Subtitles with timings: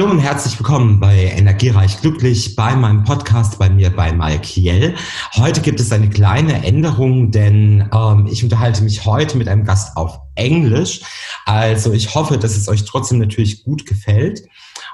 [0.00, 4.94] Hallo und herzlich willkommen bei Energiereich Glücklich, bei meinem Podcast, bei mir bei Malkiel.
[5.34, 9.98] Heute gibt es eine kleine Änderung, denn ähm, ich unterhalte mich heute mit einem Gast
[9.98, 11.02] auf Englisch.
[11.44, 14.48] Also ich hoffe, dass es euch trotzdem natürlich gut gefällt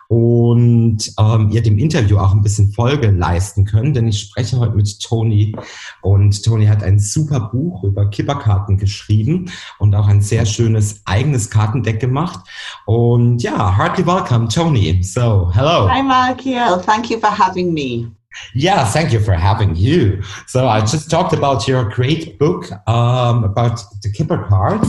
[0.09, 4.75] und ähm, ihr dem Interview auch ein bisschen Folge leisten könnt, denn ich spreche heute
[4.75, 5.55] mit Tony
[6.03, 11.51] und Tony hat ein super Buch über Kipperkarten geschrieben und auch ein sehr schönes eigenes
[11.51, 12.41] Kartendeck gemacht
[12.87, 15.03] und ja, heartily welcome Tony.
[15.03, 15.89] So, hello.
[15.91, 18.11] Hi Malkiel, thank you for having me.
[18.55, 20.23] Yeah, thank you for having you.
[20.47, 24.89] So I just talked about your great book um, about the Kipper cards.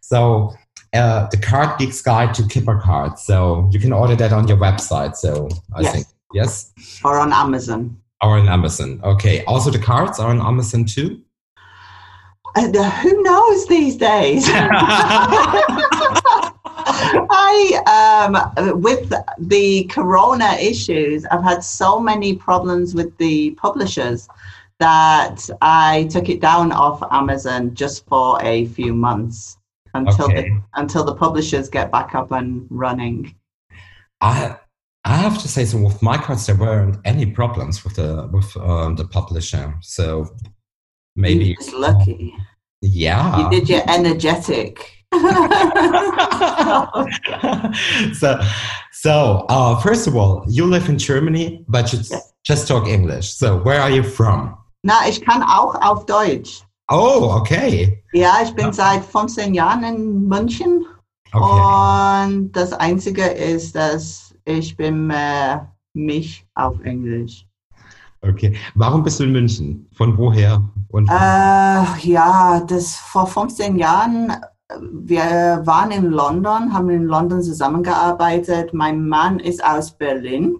[0.00, 0.54] So
[0.96, 3.22] uh, the Card Geek's Guide to Kipper Cards.
[3.22, 5.16] So you can order that on your website.
[5.16, 5.92] So I Yes.
[5.94, 6.72] think yes,
[7.04, 7.96] Or on Amazon.
[8.22, 9.00] or on Amazon.
[9.04, 9.44] Okay.
[9.44, 11.20] Also the cards are on Amazon too.
[12.56, 14.44] And, uh, who knows these days?
[17.28, 18.22] I,
[18.56, 24.28] um, with the corona issues, I've had so many problems with the publishers
[24.78, 29.55] that I took it down off Amazon just for a few months
[29.96, 30.42] until Okay.
[30.50, 33.34] the, until the publishers get back up and running.
[34.20, 34.56] I
[35.04, 38.56] I have to say, so with my cards, there weren't any problems with the with
[38.56, 39.74] um, the publisher.
[39.80, 40.26] So
[41.14, 42.34] maybe You're just lucky.
[42.82, 43.38] yeah.
[43.38, 44.92] You did your energetic.
[48.14, 48.40] so,
[48.92, 52.32] so uh, first of all, you live in Germany, but you Yes.
[52.44, 53.32] just talk English.
[53.34, 54.56] So, where are you from?
[54.84, 56.62] Na, ich kann auch auf Deutsch.
[56.90, 58.02] Oh, okay.
[58.12, 58.72] Ja, ich bin Ja.
[58.72, 60.84] seit 15 Jahren in München
[61.32, 62.30] Okay.
[62.32, 65.58] und das Einzige ist, dass ich bin äh,
[65.94, 67.44] mich auf Englisch.
[68.22, 68.56] Okay.
[68.74, 69.88] Warum bist du in München?
[69.96, 70.62] Von woher?
[70.88, 74.32] Und Äh, ja, das vor 15 Jahren,
[74.92, 78.72] wir waren in London, haben in London zusammengearbeitet.
[78.72, 80.56] Mein Mann ist aus Berlin.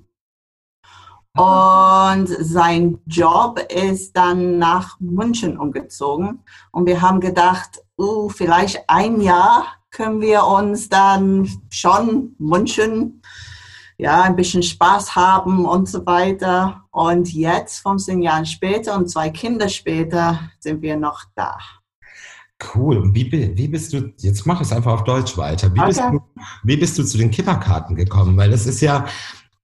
[1.36, 6.40] Und sein Job ist dann nach München umgezogen.
[6.72, 13.22] Und wir haben gedacht, uh, vielleicht ein Jahr können wir uns dann schon München,
[13.98, 16.82] ja, ein bisschen Spaß haben und so weiter.
[16.90, 21.56] Und jetzt, 15 Jahre später und zwei Kinder später, sind wir noch da.
[22.74, 22.96] cool.
[22.98, 25.72] Und wie, wie bist du, jetzt mach es einfach auf Deutsch weiter.
[25.74, 26.18] Wie, bist, Okay.
[26.18, 28.36] du, wie bist du zu den Kipperkarten gekommen?
[28.36, 29.06] Weil das ist ja,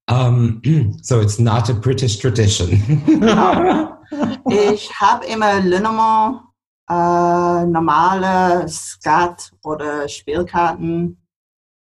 [0.08, 0.60] um,
[1.02, 2.80] so it's not a British tradition.
[4.44, 6.42] Ich habe immer Lenormand,
[6.88, 11.22] äh, normale Skat oder Spielkarten,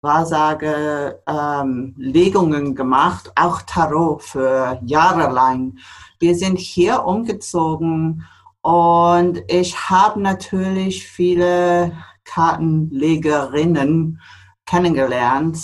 [0.03, 5.79] Wahrsage, ähm, Legungen gemacht, auch Tarot für Jahre lang.
[6.21, 8.25] Wir sind hier umgezogen
[8.61, 11.93] und ich habe natürlich viele
[12.25, 14.21] Kartenlegerinnen
[14.67, 15.59] kennengelernt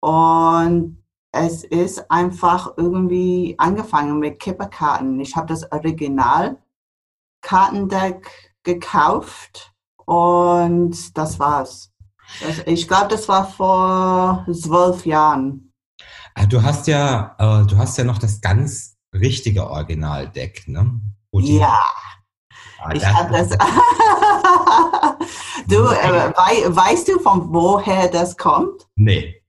[0.00, 0.99] und
[1.32, 5.18] es ist einfach irgendwie angefangen mit Kipperkarten.
[5.20, 6.58] Ich habe das Original
[7.40, 9.72] Kartendeck gekauft
[10.04, 11.92] und das war's.
[12.40, 15.72] Das, ich glaube, das war vor zwölf Jahren.
[16.34, 21.00] Ah, Du hast ja, äh, du hast ja noch das ganz richtige Originaldeck, ne?
[21.32, 21.78] Die- Ja,
[22.82, 23.50] Ah, ich habe das.
[25.68, 28.88] du, äh, wei weißt du, von woher das kommt?
[28.96, 29.39] Nee.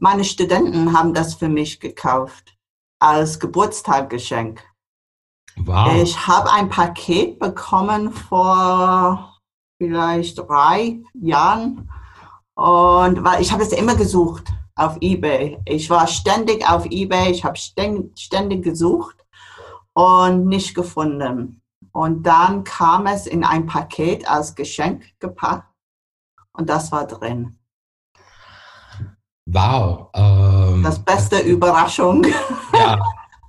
[0.00, 2.56] Meine Studenten haben das für mich gekauft
[2.98, 4.62] als Geburtstagsgeschenk.
[5.56, 5.94] Wow.
[6.02, 9.40] Ich habe ein Paket bekommen vor
[9.78, 11.90] vielleicht drei Jahren
[12.54, 15.60] und weil ich habe es immer gesucht auf eBay.
[15.64, 19.24] Ich war ständig auf eBay, ich habe ständig gesucht
[19.92, 21.60] und nicht gefunden.
[21.92, 25.72] Und dann kam es in ein Paket als Geschenk gepackt
[26.52, 27.58] und das war drin.
[29.46, 30.08] Wow.
[30.14, 32.26] Ähm, Das beste Überraschung.
[32.72, 32.98] Ja,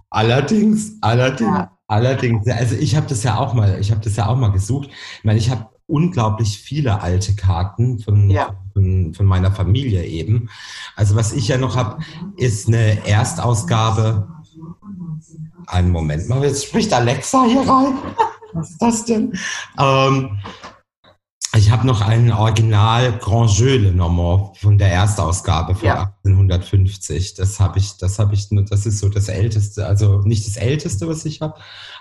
[0.10, 1.72] allerdings, allerdings, Ja.
[1.88, 2.48] allerdings.
[2.48, 4.90] Also ich habe das ja auch mal, ich habe das ja auch mal gesucht.
[5.18, 8.56] Ich meine, ich habe unglaublich viele alte Karten von, Ja.
[8.74, 10.50] von, von meiner Familie eben.
[10.96, 12.00] Also was ich ja noch habe,
[12.38, 14.28] ist eine Erstausgabe.
[15.68, 17.94] Einen Moment mal, jetzt spricht Alexa hier rein.
[18.54, 19.34] Was ist das denn?
[19.80, 20.38] Ähm,
[21.58, 26.14] ich habe noch ein Original Grand Jeu Le Normand von der Erstausgabe von Ja.
[26.26, 27.36] 1850.
[27.36, 31.08] Das habe ich, das habe ich, das ist so das älteste, also nicht das älteste,
[31.08, 31.56] was ich habe,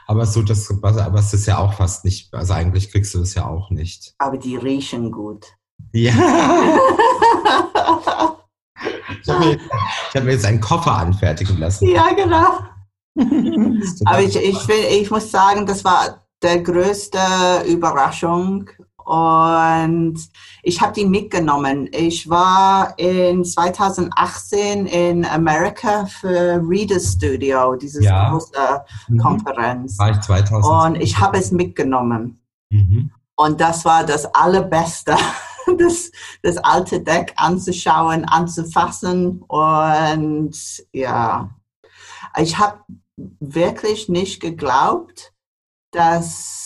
[0.07, 3.21] aber so das, was- aber es ist ja auch fast nicht, also eigentlich kriegst du
[3.21, 4.15] das ja auch nicht.
[4.19, 5.47] Aber die riechen gut.
[5.93, 6.13] Ja.
[9.23, 9.59] Ich habe mir,
[10.15, 11.89] hab mir jetzt einen Koffer anfertigen lassen.
[11.89, 12.59] ja, genau.
[14.05, 17.19] Aber ich, ich, will, ich muss sagen, das war der größte
[17.67, 18.69] Überraschung.
[19.05, 20.17] Und
[20.63, 21.89] ich habe die mitgenommen.
[21.93, 28.31] Ich war in 2018 in Amerika für Reader Studio, dieses Ja.
[28.31, 29.19] große Mhm.
[29.19, 29.99] Konferenz.
[29.99, 30.95] War ich 2000.
[30.97, 32.41] Und ich habe es mitgenommen.
[32.71, 33.11] Mhm.
[33.37, 35.17] Und das war das Allerbeste,
[35.79, 36.11] das,
[36.43, 39.43] das alte Deck anzuschauen, anzufassen.
[39.43, 40.57] Und
[40.93, 41.51] ja,
[42.39, 42.79] ich habe
[43.41, 45.33] wirklich nicht geglaubt,
[45.93, 46.64] dass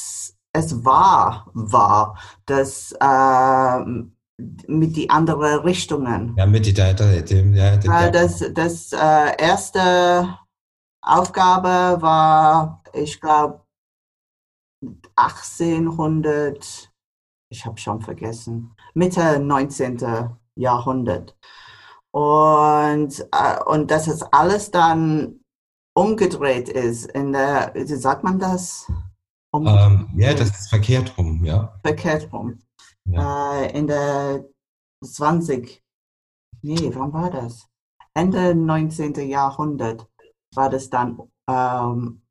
[0.52, 4.16] es wahr war, dass ähm,
[4.66, 6.34] mit die anderen Richtungen.
[6.36, 10.38] Ja, mit die, der, der, dem, ja, der, Weil das, das äh, erste
[11.02, 13.62] Aufgabe war, ich glaube,
[15.16, 16.92] 1800,
[17.50, 20.36] ich habe schon vergessen, Mitte 19.
[20.54, 21.36] Jahrhundert.
[22.10, 25.40] Und, äh, und dass es alles dann
[25.94, 28.90] umgedreht ist in der, wie sagt man das?
[29.54, 31.78] Ähm, ja, das ist verkehrt rum, ja.
[31.82, 32.58] verkehrt rum.
[33.04, 33.62] ja.
[33.62, 34.44] Äh, in der
[35.04, 35.82] 20,
[36.62, 37.68] nee, wann war das?
[38.14, 39.14] Ende 19.
[39.28, 40.08] Jahrhundert
[40.54, 41.18] war das dann
[41.48, 42.22] ähm,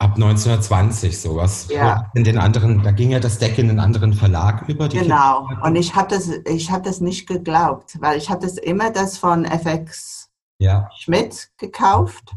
[0.00, 1.66] Ab 1920 sowas.
[1.70, 2.10] Ja.
[2.14, 4.86] In den anderen, da ging ja das Deck in einen anderen Verlag über.
[4.86, 5.48] Die Genau.
[5.64, 9.18] Und ich habe das, ich habe das nicht geglaubt, weil ich habe das immer das
[9.18, 12.36] von FX Ja, Schmidt gekauft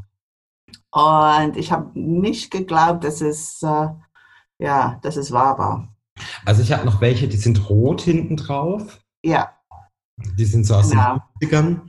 [0.92, 3.88] und ich habe nicht geglaubt, dass es äh,
[4.60, 5.88] ja, dass es wahr war.
[6.46, 9.00] also ich habe noch welche, die sind rot hinten drauf.
[9.24, 9.52] Ja,
[10.38, 11.18] Die sind so aus Genau.
[11.42, 11.82] den 50ern.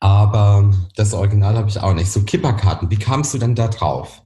[0.00, 2.12] Aber das Original habe ich auch nicht.
[2.12, 4.22] So Kipperkarten, wie kamst du denn da drauf?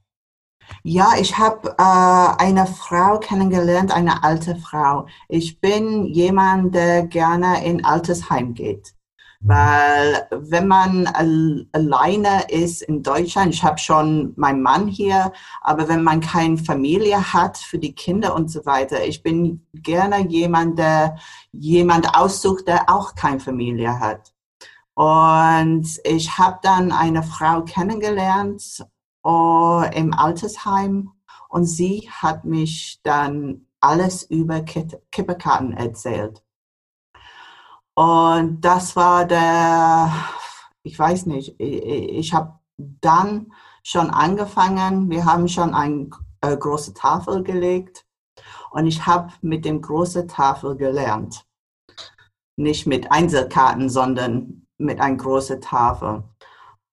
[0.83, 5.07] Ja, ich habe äh, eine Frau kennengelernt, eine alte Frau.
[5.27, 8.93] Ich bin jemand, der gerne in Altersheim geht.
[9.41, 15.31] Weil wenn man al alleine ist in Deutschland, ich habe schon meinen Mann hier,
[15.61, 20.27] aber wenn man keine Familie hat für die Kinder und so weiter, ich bin gerne
[20.27, 21.17] jemand, der
[21.53, 24.33] jemand aussucht, der auch keine Familie hat.
[24.93, 28.85] Und ich habe dann eine Frau kennengelernt
[29.23, 31.11] oh, im Altersheim
[31.47, 36.43] und sie hat mich dann alles über Kipperkarten erzählt.
[37.99, 40.09] Und das war der,
[40.83, 43.51] ich weiß nicht, ich, ich habe dann
[43.83, 46.09] schon angefangen, wir haben schon eine
[46.39, 48.05] äh, große Tafel gelegt
[48.71, 51.45] und ich habe mit dem großen Tafel gelernt.
[52.55, 56.23] Nicht mit Einzelkarten, sondern mit einer großen Tafel.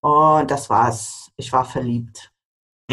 [0.00, 1.30] Und das war's.
[1.36, 2.32] Ich war verliebt.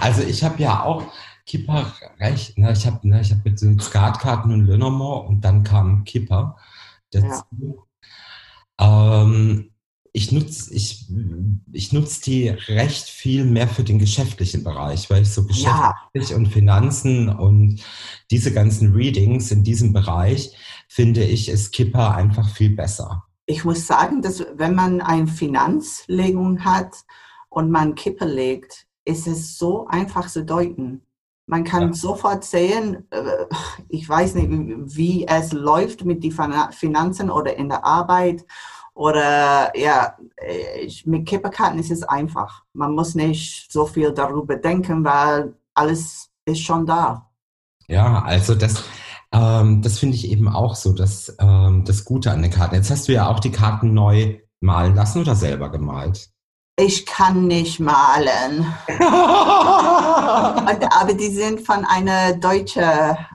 [0.00, 1.04] Also ich habe ja auch
[1.52, 2.56] Kipper recht.
[2.56, 2.72] Ne?
[2.72, 6.56] Ich habe ne, ich hab mit den Skatkarten und Le Normand und dann kam Kipper
[7.10, 7.84] dazu.
[8.80, 9.70] Ähm,
[10.14, 11.10] ich nutze ich,
[11.70, 16.34] ich nutz die recht viel mehr für den geschäftlichen Bereich, weil ich so Ja, geschäftlich
[16.34, 17.82] und Finanzen und
[18.30, 20.56] diese ganzen Readings in diesem Bereich
[20.88, 23.24] finde ich, ist Kipper einfach viel besser.
[23.44, 26.94] ich muss sagen, dass wenn man eine Finanzlegung hat
[27.50, 31.02] und man Kippe legt, ist es so einfach zu deuten.
[31.46, 31.92] Man kann Ja.
[31.92, 33.46] sofort sehen, äh,
[33.88, 34.48] ich weiß nicht,
[34.96, 36.32] wie es läuft mit den
[36.70, 38.44] Finanzen oder in der Arbeit.
[38.94, 40.16] Oder ja,
[40.84, 42.62] ich, mit Kipperkarten ist es einfach.
[42.74, 47.30] Man muss nicht so viel darüber denken, weil alles ist schon da.
[47.88, 48.84] Ja, also das,
[49.32, 52.74] ähm, das finde ich eben auch so, das, ähm, das Gute an den Karten.
[52.74, 56.30] Jetzt hast du ja auch die Karten neu malen lassen oder selber gemalt.
[56.76, 58.60] Ich kann nicht malen.
[58.88, 62.82] Und, aber die sind von einer deutschen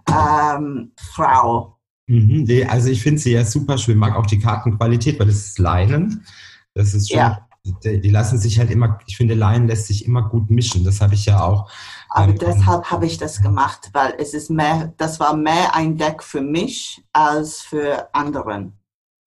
[0.10, 1.78] ähm, Frau.
[2.08, 5.36] Mhm, nee, also ich finde sie ja super schön, mag auch die Kartenqualität, weil das
[5.36, 6.26] ist Leinen.
[6.74, 7.48] Das ist schon, Ja.
[7.84, 10.84] die, die lassen sich halt immer, ich finde, Leinen lässt sich immer gut mischen.
[10.84, 11.70] Das habe ich ja auch.
[12.10, 15.98] Aber Ähm, deshalb habe ich das gemacht, weil es ist mehr, das war mehr ein
[15.98, 18.74] Deck für mich als für anderen.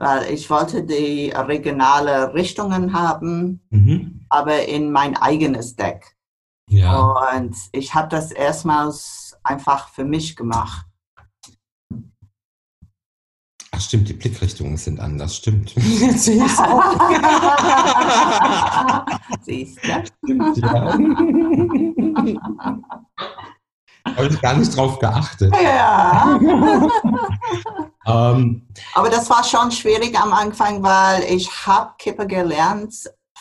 [0.00, 6.16] Weil ich wollte die regionale Richtungen haben, Mhm, aber in mein eigenes Deck.
[6.70, 7.12] ja.
[7.36, 10.86] Und ich habe das erstmals einfach für mich gemacht.
[13.72, 15.72] Ach stimmt, die Blickrichtungen sind anders, stimmt.
[15.76, 16.82] Jetzt sehe ich's auch.
[19.42, 20.04] Siehst du?
[20.24, 20.94] Stimmt, ja.
[24.16, 25.54] Habe ich gar nicht drauf geachtet.
[25.62, 26.40] Ja.
[28.06, 32.94] Ähm, Aber das war schon schwierig am Anfang, weil ich habe Kippe gelernt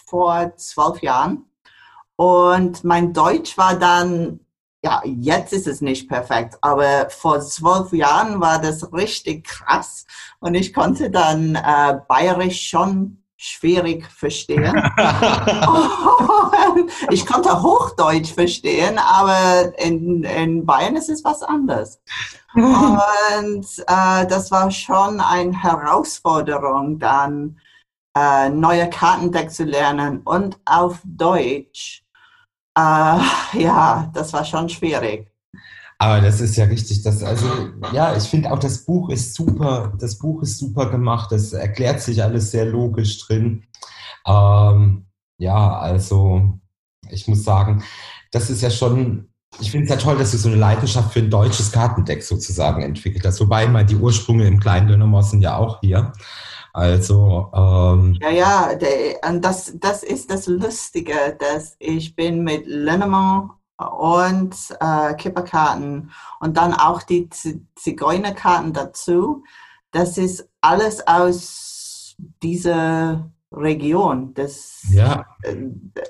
[0.08, 1.46] vor zwölf Jahren.
[2.16, 4.42] Und mein Deutsch war dann,
[4.84, 10.06] ja, jetzt ist es nicht perfekt, aber vor zwölf Jahren war das richtig krass.
[10.40, 14.76] Und ich konnte dann äh, Bayerisch schon schwierig verstehen.
[17.10, 22.02] ich konnte Hochdeutsch verstehen, aber in, in Bayern ist es was anderes.
[22.54, 27.62] Und äh, das war schon eine Herausforderung, dann
[28.18, 32.04] äh, neue Kartendeck zu lernen und auf Deutsch.
[32.78, 33.20] Äh,
[33.54, 35.32] ja, das war schon schwierig.
[36.02, 37.04] Aber das ist ja richtig.
[37.04, 37.46] Das, also,
[37.92, 39.94] ja, ich finde auch, das Buch ist super.
[40.00, 41.32] Das Buch ist super gemacht.
[41.32, 43.66] Das erklärt sich alles sehr logisch drin.
[44.26, 46.58] Ähm, ja, also,
[47.10, 47.84] ich muss sagen,
[48.32, 49.28] das ist ja schon,
[49.60, 52.82] ich finde es ja toll, dass du so eine Leidenschaft für ein deutsches Kartendeck sozusagen
[52.82, 53.42] entwickelt hast.
[53.42, 56.14] Wobei mal die Ursprünge im kleinen Dönermoss sind ja auch hier.
[56.72, 62.66] Also, ähm, Ja, ja, der, und das, das ist das Lustige, dass ich bin mit
[62.68, 69.44] Linnemann und äh, Kipperkarten und dann auch die Z Zigeunerkarten dazu.
[69.92, 75.56] Das ist alles aus dieser Region das, ja, äh,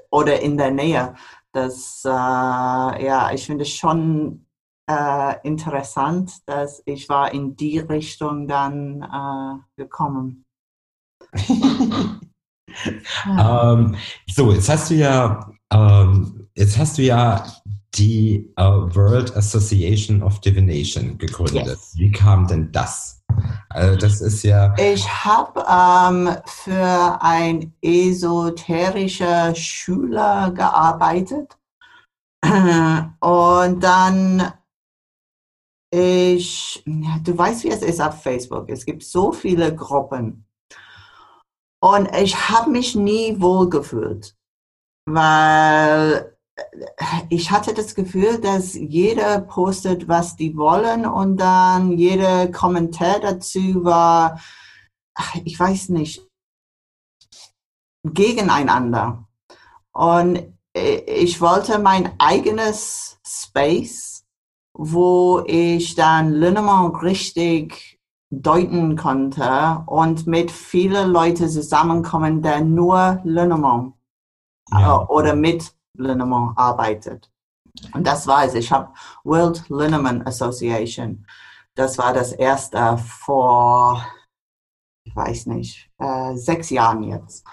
[0.10, 1.16] oder in der Nähe.
[1.52, 4.46] Das, äh, ja, ich finde es schon
[4.90, 10.46] äh, interessant, dass ich war in die Richtung dann äh, gekommen.
[11.48, 12.20] Ja.
[13.74, 13.96] ähm,
[14.28, 17.46] so, jetzt hast du ja, ähm, jetzt hast du ja
[17.96, 21.66] die äh, World Association of Divination gegründet.
[21.66, 21.94] Yes.
[21.96, 23.24] Wie kam denn das?
[23.70, 31.58] Also das ist ja, Ich habe ähm, für ein esoterischer Schüler gearbeitet
[32.44, 34.54] und dann
[35.92, 38.70] ich, du weißt, wie es ist auf Facebook.
[38.70, 40.46] Es gibt so viele Gruppen
[41.82, 44.36] und ich habe mich nie wohlgefühlt,
[45.08, 46.39] weil
[47.30, 53.84] ich hatte das Gefühl, dass jeder postet, was die wollen und dann jeder Kommentar dazu
[53.84, 54.40] war,
[55.44, 56.26] ich weiß nicht,
[58.04, 59.28] gegeneinander.
[59.92, 64.26] Und ich wollte mein eigenes Space,
[64.74, 68.00] wo ich dann Linnemann richtig
[68.32, 73.94] deuten konnte und mit vielen Leuten zusammenkommen, der nur Linnemann
[74.72, 75.02] Ja.
[75.02, 77.30] äh, oder mit Linnemann arbeitet.
[77.94, 78.56] Und das war es.
[78.56, 78.90] Ich habe
[79.24, 81.26] World Linnemann Association.
[81.76, 84.04] Das war das erste vor,
[85.06, 87.46] ich weiß nicht, äh, sechs Jahren jetzt.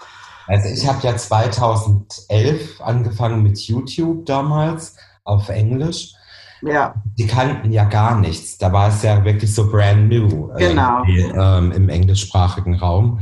[0.47, 6.13] also ich habe ja 2011 angefangen mit YouTube damals auf Englisch.
[6.63, 8.57] Ja, Die kannten ja gar nichts.
[8.57, 11.03] Da war es ja wirklich so brand new äh, Genau.
[11.05, 13.19] irgendwie, ähm, im englischsprachigen Raum.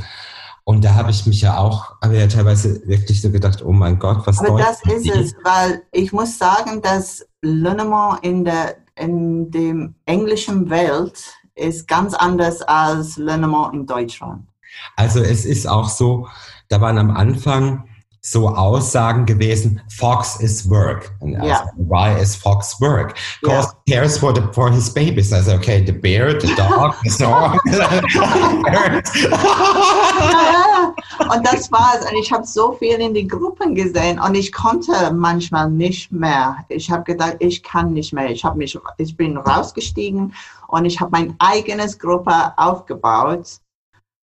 [0.68, 4.00] Und da habe ich mich ja auch, habe ja teilweise wirklich so gedacht, oh mein
[4.00, 5.12] Gott, was aber das ist die?
[5.12, 11.22] es, weil ich muss sagen, dass Linnemann in der in dem englischen Welt
[11.54, 14.48] ist ganz anders als Linnemann in Deutschland.
[14.96, 16.28] Also es ist auch so,
[16.70, 17.88] da waren am Anfang
[18.26, 21.12] so Aussagen gewesen, Fox is work.
[21.20, 21.66] Und also, Ja.
[21.78, 23.16] Why is Fox work?
[23.42, 25.32] Because he cares for, the, for his babies.
[25.32, 27.60] Also okay, the bear, the dog, the dog.
[31.30, 32.06] Und das war's.
[32.10, 36.58] Und ich habe so viel in die Gruppen gesehen und ich konnte manchmal nicht mehr.
[36.70, 38.30] Ich habe gedacht, ich kann nicht mehr.
[38.30, 40.34] Ich habe mich, ich bin rausgestiegen
[40.68, 43.60] und ich habe mein eigenes Gruppe aufgebaut.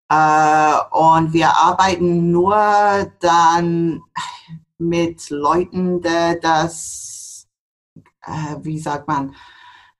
[0.09, 4.01] Äh, und wir arbeiten nur dann
[4.77, 7.47] mit Leuten, die das,
[8.21, 9.35] äh, wie sagt man,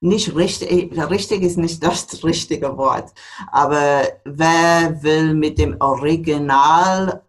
[0.02, 3.14] nicht richtig, richtig ist nicht das richtige Wort,
[3.52, 7.24] aber wer will mit dem Original,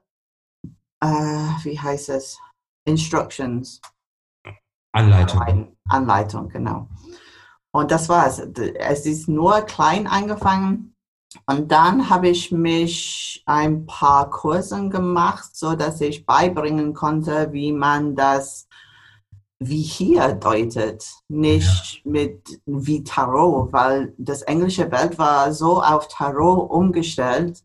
[1.01, 1.07] äh,
[1.63, 2.39] wie heißt es,
[2.87, 3.81] Instructions,
[4.93, 5.41] Anleitung.
[5.41, 6.89] Anleitung, Anleitung, genau.
[7.73, 8.39] Und das war's.
[8.39, 10.94] Es ist nur klein angefangen
[11.47, 17.73] und dann habe ich mich ein paar Kursen gemacht, so dass ich beibringen konnte, wie
[17.73, 18.69] man das
[19.59, 26.71] wie hier deutet, nicht mit wie Tarot, weil das englische Welt war so auf Tarot
[26.71, 27.63] umgestellt,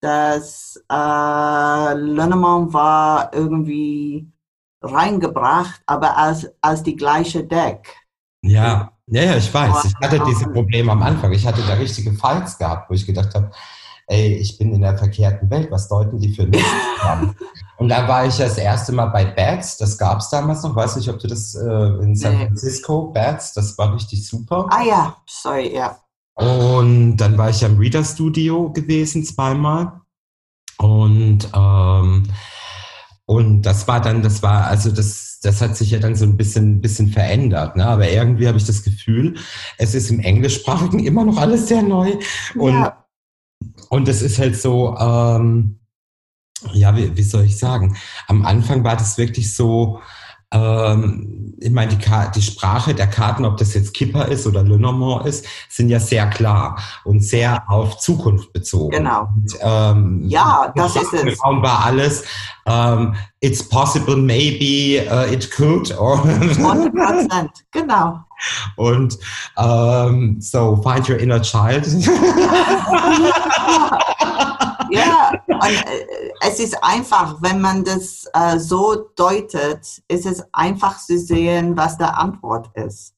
[0.00, 4.30] dass äh, Linnemann war irgendwie
[4.82, 7.96] reingebracht, aber als, als die gleiche Deck.
[8.42, 9.84] Ja, ja, ja, ich weiß.
[9.84, 11.32] Ich hatte diese Probleme am Anfang.
[11.32, 13.50] Ich hatte da richtige Fights gehabt, wo ich gedacht habe,
[14.06, 16.64] ey, ich bin in der verkehrten Welt, was deuten die für mich
[17.02, 17.34] an?
[17.78, 20.96] Und da war ich das erste Mal bei Bats, das gab es damals noch, weiß
[20.96, 22.46] nicht, ob du das äh, in San Nee.
[22.46, 24.66] Francisco, Bats, das war richtig super.
[24.70, 25.96] Ah ja, sorry, ja.
[26.34, 30.00] Und dann war ich am Reader Studio gewesen zweimal.
[30.78, 32.24] Und, ähm,
[33.30, 36.36] und das war dann, das war, also das, das hat sich ja dann so ein
[36.36, 37.76] bisschen, bisschen verändert.
[37.76, 37.86] Ne?
[37.86, 39.36] Aber irgendwie habe ich das Gefühl,
[39.78, 42.14] es ist im Englischsprachigen immer noch alles sehr neu.
[42.56, 43.06] Und, ja.
[43.88, 45.78] und es ist halt so, ähm,
[46.72, 47.96] ja, wie, wie soll ich sagen?
[48.26, 50.00] Am Anfang war das wirklich so,
[50.52, 52.04] ähm, ich meine, die,
[52.34, 56.00] die Sprache der Karten, ob das jetzt Kipper ist oder Le Normand ist, sind ja
[56.00, 58.96] sehr klar und sehr auf Zukunft bezogen.
[58.96, 59.28] Genau.
[59.34, 61.44] Und, ähm, Ja, das ist es.
[61.44, 62.24] Raum war alles,
[62.66, 68.20] ähm, it's possible, maybe, uh, it could, or 100 Prozent, genau.
[68.76, 69.18] und
[69.58, 71.86] ähm, so, find your inner child.
[75.60, 81.18] Und äh, es ist einfach, wenn man das äh, so deutet, ist es einfach zu
[81.18, 83.14] sehen, was der Antwort ist.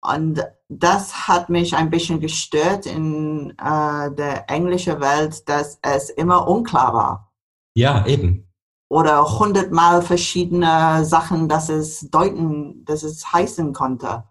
[0.00, 6.46] Und das hat mich ein bisschen gestört in äh, der englischen Welt, dass es immer
[6.46, 7.32] unklar war.
[7.74, 8.44] ja, eben.
[8.90, 14.24] Oder hundertmal verschiedene Sachen, dass es deuten, dass es heißen konnte.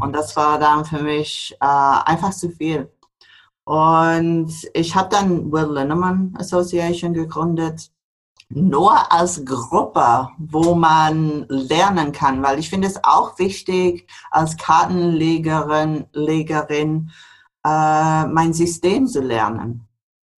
[0.00, 2.90] Und das war dann für mich äh, einfach zu viel.
[3.68, 7.90] Und ich habe dann Will Linneman Association gegründet,
[8.48, 16.06] nur als Gruppe, wo man lernen kann, weil ich finde es auch wichtig, als Kartenlegerin
[16.12, 17.10] Legerin,
[17.62, 19.86] äh, mein System zu lernen.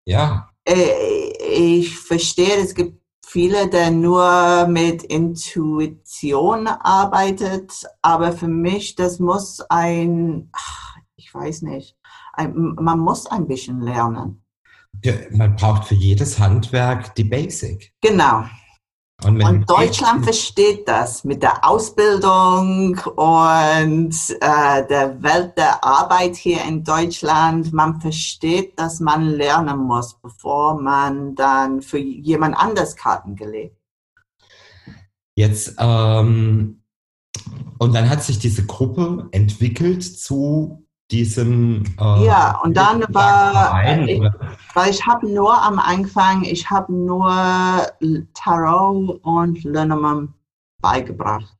[0.06, 8.96] Ja, Äh, Ich verstehe, es gibt viele, der nur mit Intuition arbeitet, aber für mich,
[8.96, 11.96] das muss ein, ach, ich weiß nicht,
[12.36, 14.42] man muss ein bisschen lernen.
[15.30, 17.92] man braucht für jedes Handwerk die Basic.
[18.00, 18.44] Genau.
[19.22, 26.64] Und, Und Deutschland versteht das mit der Ausbildung und äh, der Welt der Arbeit hier
[26.64, 27.72] in Deutschland.
[27.72, 33.76] Man versteht, dass man lernen muss, bevor man dann für jemand anders Karten gelegt.
[35.36, 36.82] Jetzt, ähm,
[37.78, 41.84] und dann hat sich diese Gruppe entwickelt zu diesem.
[42.00, 44.22] Äh, Ja, und dann war- Verein, ich-?
[44.74, 47.30] Weil ich habe nur am Anfang, ich habe nur
[48.34, 50.30] Tarot und Lenormand
[50.80, 51.56] beigebracht.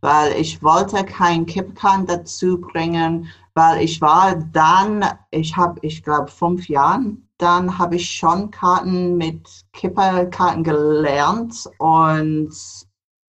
[0.00, 6.28] Weil ich wollte kein Kippkarten dazu bringen, weil ich war dann, ich habe, ich glaube,
[6.28, 12.52] fünf Jahren, dann habe ich schon Karten mit Kipperkarten gelernt und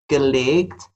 [0.07, 0.89] gelegt.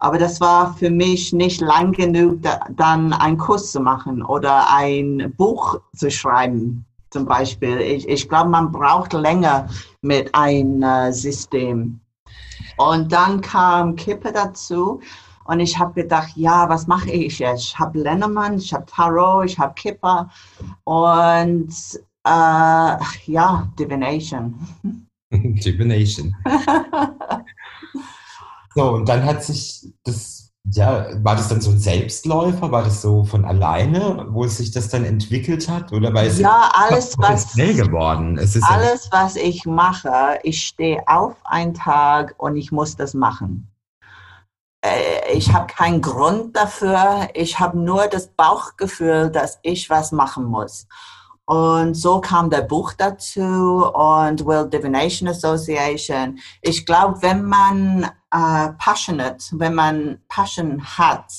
[0.00, 4.72] Aber das war für mich nicht lang genug, da, dann einen Kurs zu machen oder
[4.72, 7.80] ein Buch zu schreiben, zum Beispiel.
[7.80, 9.68] Ich, ich glaube, man braucht länger
[10.02, 12.00] mit einem äh, System.
[12.76, 15.00] Und dann kam Kippe dazu
[15.44, 17.64] und ich habe gedacht, ja, was mache ich jetzt?
[17.64, 20.30] Ich habe Lennemann, ich habe Tarot, ich habe Kipper
[20.84, 21.74] und
[22.24, 24.54] äh, ja, Divination.
[25.32, 26.36] Divination.
[28.78, 29.77] So, und dann hat sich
[30.08, 32.70] das, ja, war das dann so ein Selbstläufer?
[32.72, 35.92] War das so von alleine, wo sich das dann entwickelt hat?
[35.92, 38.38] Oder weil es Ja, alles, was, schnell geworden?
[38.38, 43.14] Es ist alles, was ich mache, ich stehe auf einen Tag und ich muss das
[43.14, 43.70] machen.
[44.84, 47.28] Äh, Ich habe keinen Grund dafür.
[47.34, 50.86] Ich habe nur das Bauchgefühl, dass ich was machen muss.
[51.48, 56.38] Und so kam der Buch dazu und World Divination Association.
[56.60, 61.32] Ich glaube, wenn man äh, passionate, wenn man Passion hat,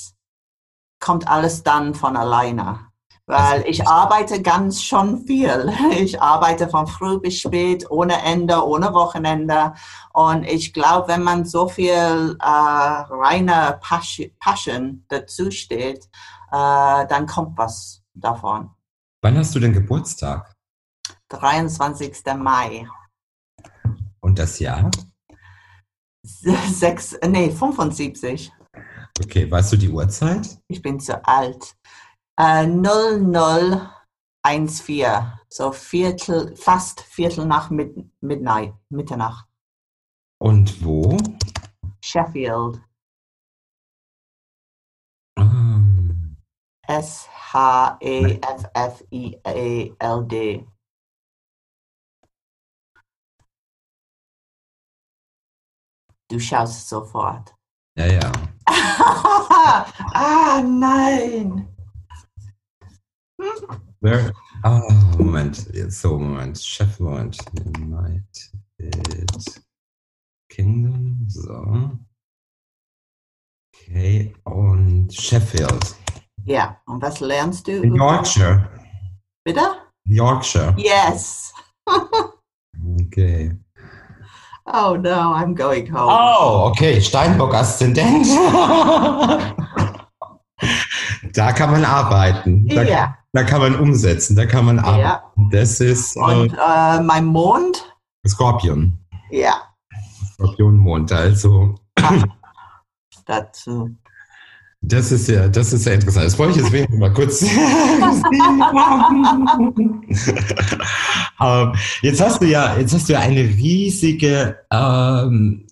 [0.99, 2.79] kommt alles dann von alleine.
[3.27, 5.71] Weil ich arbeite ganz schon viel.
[5.91, 9.75] Ich arbeite von früh bis spät, ohne Ende, ohne Wochenende.
[10.13, 16.05] Und ich glaube, wenn man so viel äh, reine Pas- Passion dazu steht,
[16.51, 18.71] äh, dann kommt was davon.
[19.21, 20.55] Wann hast du denn Geburtstag?
[21.29, 22.23] 23.
[22.37, 22.87] Mai.
[24.21, 24.89] Und das Jahr?
[26.23, 28.51] Sechs, nee, 75.
[29.21, 30.57] Okay, weißt du die Uhrzeit?
[30.69, 31.75] Ich bin zu alt.
[32.39, 35.33] Äh, 0014.
[35.49, 39.45] So Viertel, fast Viertel nach Mid Midnight, Mitternacht.
[40.41, 41.17] Und wo?
[42.01, 42.79] Sheffield.
[46.89, 48.35] E S-H-E-F-F-I-E-L-D.
[56.31, 57.55] Du schaust sofort.
[57.95, 58.31] ja, ja.
[60.13, 61.67] ah, nein.
[64.01, 64.33] Where?
[64.63, 64.81] Ah,
[65.17, 65.67] Moment.
[65.73, 66.57] Jetzt So, Moment.
[66.57, 67.37] Chef, Moment.
[67.77, 68.25] United
[70.49, 71.91] Kingdom, so.
[73.75, 75.98] Okay, und Sheffield.
[76.49, 77.73] Ja, und was lernst du?
[77.83, 78.67] In Yorkshire.
[79.45, 79.61] Bitte?
[80.05, 80.73] Yorkshire.
[80.77, 81.53] Yes.
[83.01, 83.51] Okay.
[84.65, 86.07] Oh no, I'm going home.
[86.09, 88.25] Oh, okay, Steinbock-Aszendent.
[91.33, 92.65] da kann man arbeiten.
[92.67, 93.17] Da, Ja.
[93.33, 94.99] da kann man umsetzen, da kann man arbeiten.
[95.01, 95.23] Ja.
[95.51, 97.93] Das ist äh, Und äh, mein Mond?
[98.25, 98.97] Skorpion.
[99.29, 99.55] Ja,
[100.33, 101.11] Skorpionmond.
[101.11, 101.75] Also,
[103.25, 103.89] dazu.
[104.81, 106.25] Das ist ja, das ist ja interessant.
[106.25, 107.41] Das wollte ich jetzt wenigstens mal kurz.
[111.41, 115.67] ähm, jetzt hast du ja, jetzt hast du ja eine riesige, ähm,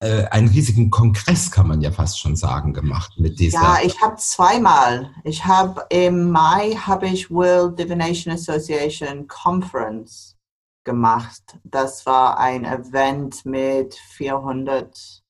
[0.00, 3.60] äh, einen riesigen Kongress, kann man ja fast schon sagen, gemacht mit dieser.
[3.60, 5.10] Ja, ich habe zweimal.
[5.24, 10.38] Ich habe im Mai habe ich World Divination Association Conference
[10.84, 11.58] gemacht.
[11.64, 15.21] Das war ein Event mit 400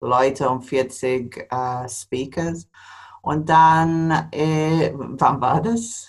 [0.00, 2.68] Leute und 40 äh, Speakers.
[3.22, 6.06] Und dann, äh, wann war das?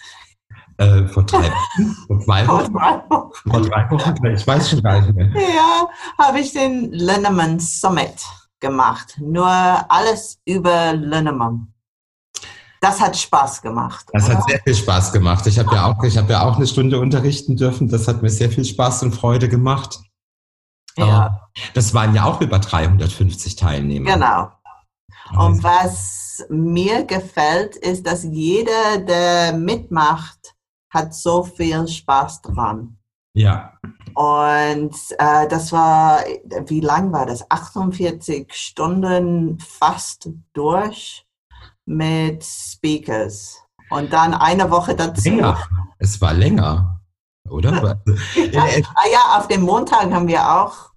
[0.77, 2.73] Äh, vor drei Wochen, vor zwei Wochen,
[3.51, 5.29] vor drei Wochen, ich weiß schon gar nicht mehr.
[5.35, 8.15] Ja, habe ich den Linneman Summit
[8.61, 9.17] gemacht.
[9.19, 11.73] Nur alles über Linneman.
[12.81, 14.05] Das hat Spaß gemacht.
[14.13, 14.45] Das hat oder?
[14.47, 15.45] sehr viel Spaß gemacht.
[15.47, 17.89] Ich habe ja auch, ich habe ja auch eine Stunde unterrichten dürfen.
[17.89, 19.99] Das hat mir sehr viel Spaß und Freude gemacht.
[21.07, 24.13] Ja, Das waren ja auch über 350 Teilnehmer.
[24.13, 24.51] genau.
[25.37, 30.55] Und was mir gefällt, ist, dass jeder, der mitmacht,
[30.91, 32.97] hat so viel Spaß dran.
[33.35, 33.73] Ja,
[34.15, 36.21] Und äh, das war,
[36.65, 37.49] wie lang war das?
[37.51, 41.25] 48 Stunden fast durch
[41.85, 43.57] mit Speakers.
[43.91, 45.29] Und dann eine Woche dazu.
[45.29, 45.57] länger.
[45.99, 47.01] Es war länger,
[47.47, 48.01] oder?
[48.51, 50.88] Ja, ah ja, auf dem Montag haben wir auch.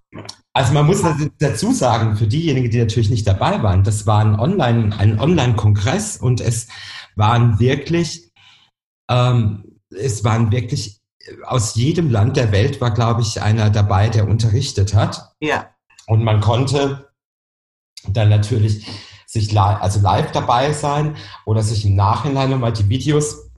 [0.53, 1.01] Also man muss
[1.39, 6.17] dazu sagen, für diejenigen, die natürlich nicht dabei waren, das war ein Online, ein Online-Kongress
[6.17, 6.67] und es
[7.15, 8.31] waren wirklich,
[9.09, 11.01] ähm, es waren wirklich
[11.45, 15.33] aus jedem Land der Welt war, glaube ich, einer dabei, der unterrichtet hat.
[15.39, 15.69] Ja,
[16.07, 17.11] Und man konnte
[18.07, 18.85] dann natürlich
[19.25, 23.49] sich live, also live dabei sein oder sich im Nachhinein nochmal die Videos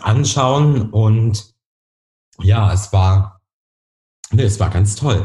[0.00, 0.90] anschauen.
[0.90, 1.52] Und
[2.38, 3.40] ja, es war,
[4.30, 5.24] nee, es war ganz toll.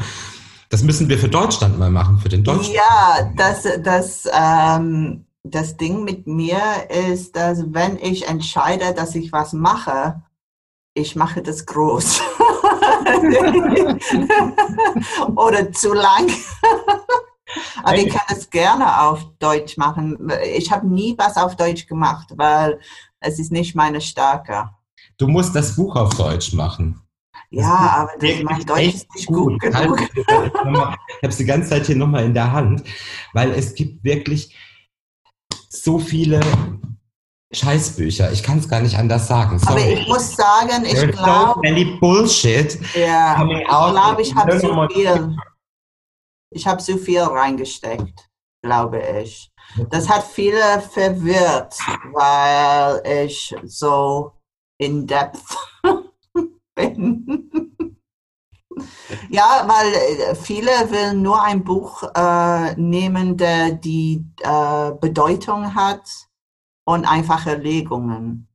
[0.70, 2.74] Das müssen wir für Deutschland mal machen, für den Deutschen.
[2.74, 6.60] ja das, das, ähm, das Ding mit mir
[7.10, 10.22] ist, dass wenn ich entscheide, dass ich was mache,
[10.94, 12.22] ich mache das groß.
[15.36, 16.30] Oder zu lang.
[17.84, 20.32] Aber ich kann es gerne auf Deutsch machen.
[20.54, 22.80] Ich habe nie was auf Deutsch gemacht, weil
[23.20, 24.70] es ist nicht meine Stärke.
[25.18, 27.02] Du musst das Buch auf Deutsch machen.
[27.50, 30.02] Ja, aber das, mein Deutsch ist nicht gut Halt, genug.
[30.12, 30.98] Ich habe
[31.30, 32.84] es die ganze Zeit hier nochmal in der Hand,
[33.34, 34.56] weil es gibt wirklich
[35.70, 36.42] so viele
[37.54, 38.32] Scheißbücher.
[38.34, 39.62] Ich kann es gar nicht anders sagen.
[39.66, 39.94] Aber Sorry.
[39.94, 44.60] ich muss sagen, ich There's so glaube, many bullshit ja, coming ich glaube, ich habe
[44.60, 45.38] zu viel.
[46.50, 48.30] Ich habe zu viel reingesteckt,
[48.62, 49.52] glaube ich.
[49.90, 51.76] Das hat viele verwirrt,
[52.14, 54.34] weil ich so
[54.78, 55.42] in depth
[56.78, 57.52] bin.
[59.30, 59.94] Ja, weil
[60.32, 66.08] äh, viele will nur ein Buch äh, nehmen, der die äh, Bedeutung hat
[66.86, 68.48] und einfache Legungen.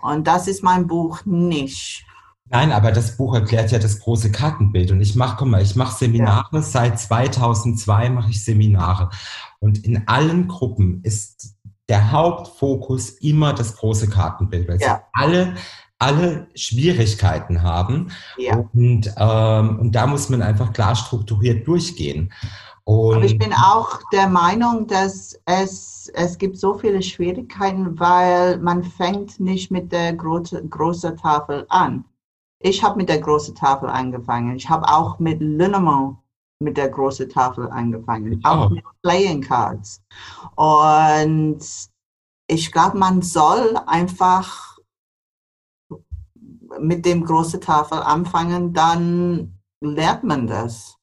[0.00, 2.04] Und das ist mein Buch nicht.
[2.50, 4.90] Nein, aber das Buch erklärt ja das große Kartenbild.
[4.90, 6.62] Und ich mache, guck mal, ich mache Seminare.
[6.62, 9.08] Seit 2002 mache ich Seminare.
[9.60, 11.54] Und in allen Gruppen ist
[11.88, 14.96] der Hauptfokus immer das große Kartenbild, weil Ja.
[14.96, 15.54] sie alle,
[16.02, 18.10] alle Schwierigkeiten haben.
[18.36, 18.56] Ja.
[18.74, 22.32] Und, ähm, und da muss man einfach klar strukturiert durchgehen.
[22.84, 28.58] Und Aber ich bin auch der Meinung, dass es, es gibt so viele Schwierigkeiten, weil
[28.58, 32.04] man fängt nicht mit der großen große Tafel an.
[32.58, 34.56] Ich habe mit der großen Tafel angefangen.
[34.56, 36.18] Ich habe auch mit Linneman
[36.58, 38.40] mit der großen Tafel angefangen.
[38.44, 38.70] Auch auch.
[38.70, 40.00] mit Playing Cards.
[40.56, 41.60] Und
[42.48, 44.71] ich glaube, man soll einfach
[46.80, 50.96] mit dem großen Tafel anfangen, dann lernt man das.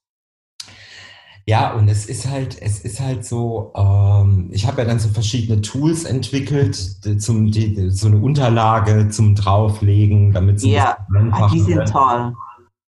[1.45, 5.09] Ja, und es ist halt, es ist halt so, ähm, ich habe ja dann so
[5.09, 10.97] verschiedene Tools entwickelt, die- zum, die, so eine Unterlage zum Drauflegen, damit ein Ja,
[11.31, 11.89] Ah, die sind wird.
[11.89, 12.35] toll.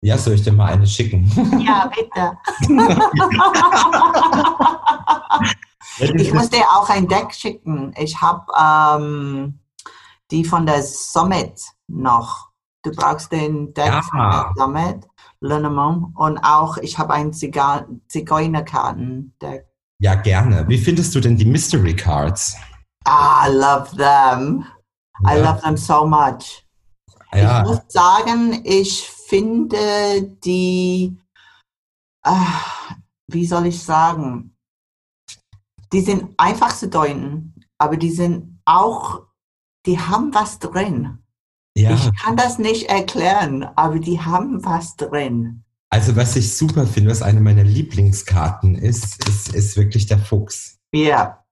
[0.04, 1.30] Ja, soll ich dir mal eine schicken?
[1.66, 2.38] Ja, bitte.
[6.16, 7.94] Ich muss dir auch ein Deck schicken.
[7.98, 9.60] Ich habe ähm,
[10.32, 12.51] die von der Summit noch.
[12.84, 14.52] Du brauchst den Deck Ja.
[14.58, 15.08] Summit.
[15.40, 16.16] Linnemont.
[16.16, 19.66] Und auch, ich habe ein Ziga Zigeunerkartendeck.
[20.00, 20.68] Ja, gerne.
[20.68, 22.56] Wie findest du denn die Mystery Cards?
[23.06, 24.66] Ah, I love them.
[25.28, 25.52] I Ja.
[25.52, 26.66] love them so much.
[27.34, 31.18] Ja, Ich muss sagen, ich finde die,
[32.24, 32.96] ah,
[33.28, 34.56] wie soll ich sagen,
[35.94, 39.22] die sind einfach zu deuten, aber die sind auch,
[39.86, 41.20] die haben was drin.
[41.76, 41.94] Ja.
[41.94, 45.64] Ich kann das nicht erklären, aber die haben was drin.
[45.90, 50.78] Also was ich super finde, was eine meiner Lieblingskarten ist, ist, ist wirklich der Fuchs.
[50.94, 51.44] Ja,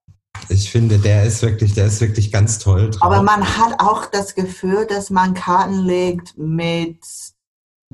[0.48, 3.04] Ich finde, der ist wirklich, der ist wirklich ganz toll drauf.
[3.04, 7.00] aber man hat auch das Gefühl, dass man Karten legt mit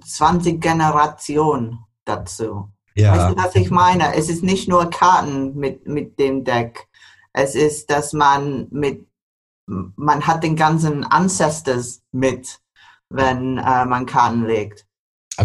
[0.04, 2.70] 20 Generationen dazu.
[2.96, 4.16] Weißt ja, du, was ich meine?
[4.16, 6.88] Es ist nicht nur Karten mit, mit dem Deck.
[7.34, 9.06] Es ist, dass man mit,
[9.68, 12.60] man hat den ganzen Ancestors mit,
[13.10, 14.86] wenn äh, man Karten legt.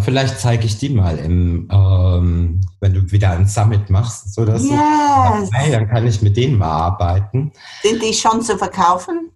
[0.02, 4.44] vielleicht zeige ich die mal im, ähm, wenn du wieder ein Summit machst so.
[4.44, 5.50] Yes!
[5.52, 7.52] Hey, dann kann ich mit denen mal arbeiten.
[7.82, 9.30] Sind die schon zu verkaufen?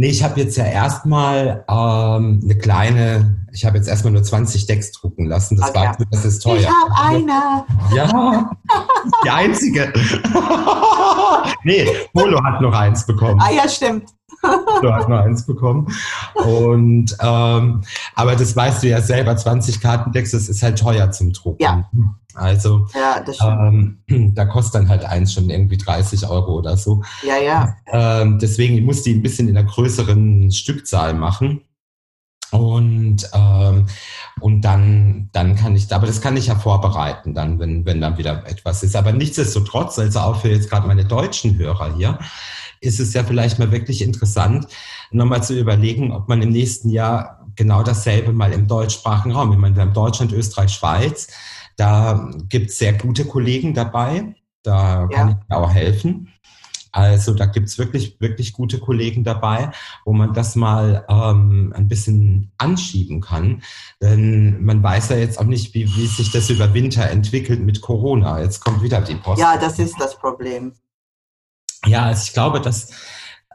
[0.00, 4.66] Nee, ich habe jetzt ja erstmal ähm, eine kleine, ich habe jetzt erstmal nur 20
[4.66, 5.56] Decks drucken lassen.
[5.56, 5.78] Das Okay.
[5.80, 6.58] war das ist teuer.
[6.60, 7.64] Ich habe eine.
[7.96, 8.50] Ja,
[9.24, 9.92] die einzige.
[11.64, 13.40] nee, Polo hat noch eins bekommen.
[13.42, 14.04] Ah ja, stimmt.
[14.40, 15.88] Polo hat noch eins bekommen.
[16.34, 17.82] Und ähm,
[18.14, 21.62] aber das weißt du ja selber, 20 Kartendecks, das ist halt teuer zum Drucken.
[21.62, 21.88] Ja.
[22.34, 23.24] Also Ja,
[23.68, 23.98] ähm,
[24.34, 27.02] da kostet dann halt eins schon irgendwie 30 Euro oder so.
[27.22, 27.76] Ja, ja.
[27.86, 31.62] Ähm, deswegen ich muss die ein bisschen in einer größeren Stückzahl machen.
[32.50, 33.86] Und, ähm,
[34.40, 38.16] und dann, dann kann ich, aber das kann ich ja vorbereiten, dann, wenn, wenn dann
[38.16, 38.96] wieder etwas ist.
[38.96, 42.18] Aber nichtsdestotrotz, also auch für jetzt gerade meine deutschen Hörer hier,
[42.80, 44.66] ist es ja vielleicht mal wirklich interessant,
[45.10, 49.58] nochmal zu überlegen, ob man im nächsten Jahr genau dasselbe mal im deutschsprachigen Raum, ich
[49.58, 51.28] meine, wir haben Deutschland, Österreich, Schweiz,
[51.76, 55.38] da gibt es sehr gute Kollegen dabei, da kann Ja.
[55.42, 56.32] ich mir auch helfen.
[56.90, 59.70] Also da gibt's wirklich, wirklich gute Kollegen dabei,
[60.04, 63.62] wo man das mal ähm, ein bisschen anschieben kann.
[64.00, 67.82] Denn man weiß ja jetzt auch nicht, wie, wie sich das über Winter entwickelt mit
[67.82, 68.40] Corona.
[68.40, 69.40] Jetzt kommt wieder die Post.
[69.40, 70.72] Ja, das ist das Problem.
[71.86, 72.90] Ja, also ich glaube, dass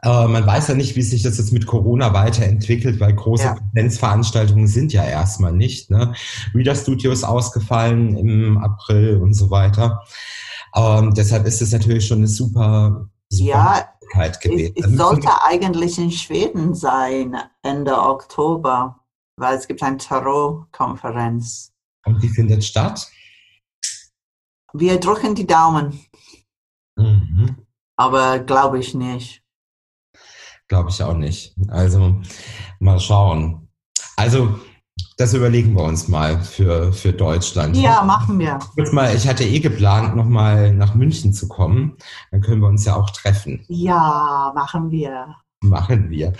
[0.02, 3.56] äh, man weiß ja nicht, wie sich das jetzt mit Corona weiterentwickelt, weil große Ja.
[3.72, 5.90] Präsenzveranstaltungen sind ja erstmal nicht.
[5.90, 6.14] Ne?
[6.54, 10.02] Reader Studio ist ausgefallen im April und so weiter.
[10.76, 14.74] Ähm, deshalb ist es natürlich schon eine super, super Ja, Möglichkeit es, gewesen.
[14.76, 19.00] es Da müssen sollte eigentlich in Schweden sein, Ende Oktober,
[19.36, 21.72] weil es gibt eine Tarot-Konferenz.
[22.04, 23.08] Und die findet statt?
[24.72, 26.00] Wir drücken die Daumen,
[26.96, 27.56] Mhm.
[27.96, 29.42] Aber glaube ich nicht.
[30.68, 31.54] Glaube ich auch nicht.
[31.68, 32.20] Also
[32.80, 33.68] mal schauen.
[34.16, 34.58] Also
[35.16, 37.76] das überlegen wir uns mal für, für Deutschland.
[37.76, 38.58] Ja, machen wir.
[38.74, 41.96] Kurz mal, ich hatte eh geplant, nochmal nach München zu kommen.
[42.30, 43.64] Dann können wir uns ja auch treffen.
[43.68, 45.36] Ja, machen wir.
[45.62, 46.34] Machen wir.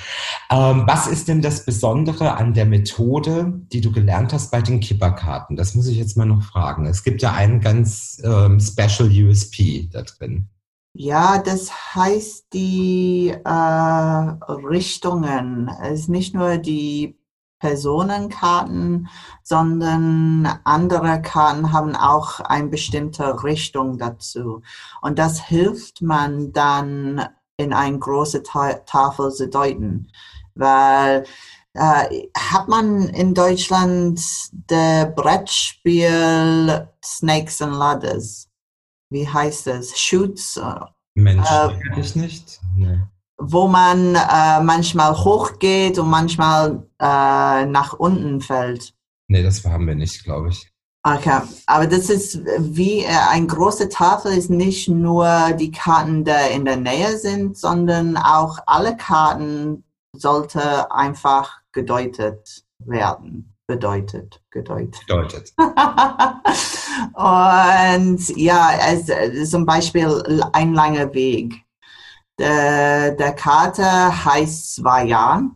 [0.50, 4.80] Ähm, was ist denn das Besondere an der Methode, die du gelernt hast bei den
[4.80, 5.56] Kipperkarten?
[5.56, 6.84] Das muss ich jetzt mal noch fragen.
[6.86, 10.48] Es gibt ja einen ganz ähm, Special USP da drin.
[10.96, 15.68] Ja, das heißt die äh, Richtungen.
[15.82, 17.18] Es ist nicht nur die
[17.58, 19.08] Personenkarten,
[19.42, 24.62] sondern andere Karten haben auch eine bestimmte Richtung dazu.
[25.02, 27.26] Und das hilft man dann
[27.56, 30.12] in eine große Ta Tafel zu deuten.
[30.54, 31.24] Weil
[31.74, 34.20] äh, hat man in Deutschland
[34.68, 38.48] das Brettspiel Snakes and Ladders?
[39.14, 39.96] Wie heißt es?
[39.96, 40.74] Shoots, äh,
[41.14, 42.60] Mensch, Äh, kenn ich nicht.
[42.76, 42.98] Nee.
[43.38, 48.92] wo man äh, manchmal hochgeht und manchmal äh, nach unten fällt.
[49.28, 50.68] nee, das haben wir nicht, glaube ich.
[51.06, 56.54] Okay, aber das ist wie äh, eine große Tafel ist nicht nur die Karten, die
[56.54, 59.84] in der Nähe sind, sondern auch alle Karten
[60.16, 63.53] sollte einfach gedeutet werden.
[63.66, 65.00] Bedeutet, gedeutet.
[65.06, 65.52] Bedeutet.
[67.14, 71.64] Und ja, äh, zum Beispiel ein langer Weg.
[72.38, 75.50] Der, der Karte heißt zwei Jahre,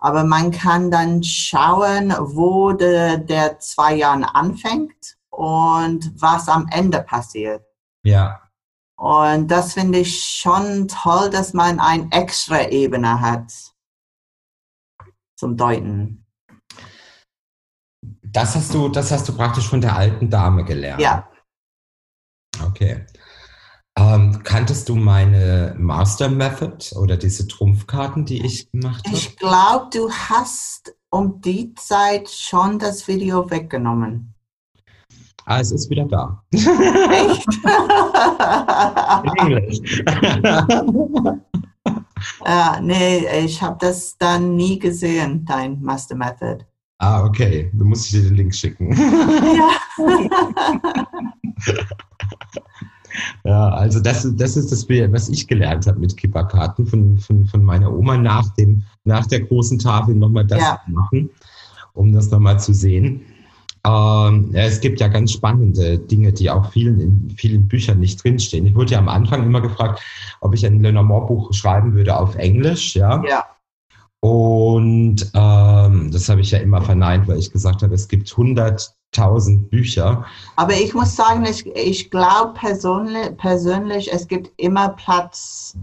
[0.00, 7.02] aber man kann dann schauen, wo de, der zwei Jahren anfängt und was am Ende
[7.02, 7.64] passiert.
[8.04, 8.40] Ja,
[8.96, 13.52] Und das finde ich schon toll, dass man eine extra Ebene hat
[15.36, 16.23] zum Deuten.
[18.34, 21.00] Das hast du, das hast du praktisch von der alten Dame gelernt.
[21.00, 21.28] Ja,
[22.62, 22.92] Okay.
[22.92, 23.06] Äh,
[23.96, 29.16] Ähm, kanntest du meine Master Method oder diese Trumpfkarten, die ich gemacht habe?
[29.16, 34.34] Ich glaube, du hast um die Zeit schon das Video weggenommen.
[35.46, 36.42] Ah, es ist wieder da.
[36.50, 36.66] Echt?
[39.22, 40.02] In Englisch.
[42.44, 46.66] ja, nee, ich habe das dann nie gesehen, dein Master Method.
[47.04, 47.70] Ah, okay.
[47.72, 48.94] Du musst dir den Link schicken.
[49.56, 49.70] Ja.
[53.44, 57.62] Ja, also das, das ist das, was ich gelernt habe mit Kipperkarten von, von, von
[57.62, 60.80] meiner Oma nach, dem, nach der großen Tafel nochmal das Ja.
[60.84, 61.30] zu machen,
[61.92, 63.20] um das nochmal zu sehen.
[63.86, 68.24] Ähm, ja, es gibt ja ganz spannende Dinge, die auch vielen in vielen Büchern nicht
[68.24, 68.66] drinstehen.
[68.66, 70.00] Ich wurde ja am Anfang immer gefragt,
[70.40, 73.22] ob ich ein Lenormand-Buch schreiben würde auf Englisch, ja.
[73.28, 73.44] ja,
[74.24, 79.68] Und ähm, das habe ich ja immer verneint, weil ich gesagt habe, es gibt 100.000
[79.68, 80.24] Bücher.
[80.56, 85.76] aber ich muss sagen, ich, ich glaube persönlich, persönlich, es gibt immer Platz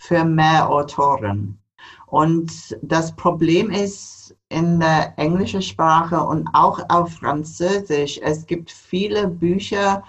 [0.00, 1.58] für mehr Autoren.
[2.06, 9.28] Und das Problem ist in der englischen Sprache und auch auf Französisch, es gibt viele
[9.28, 10.02] Bücher,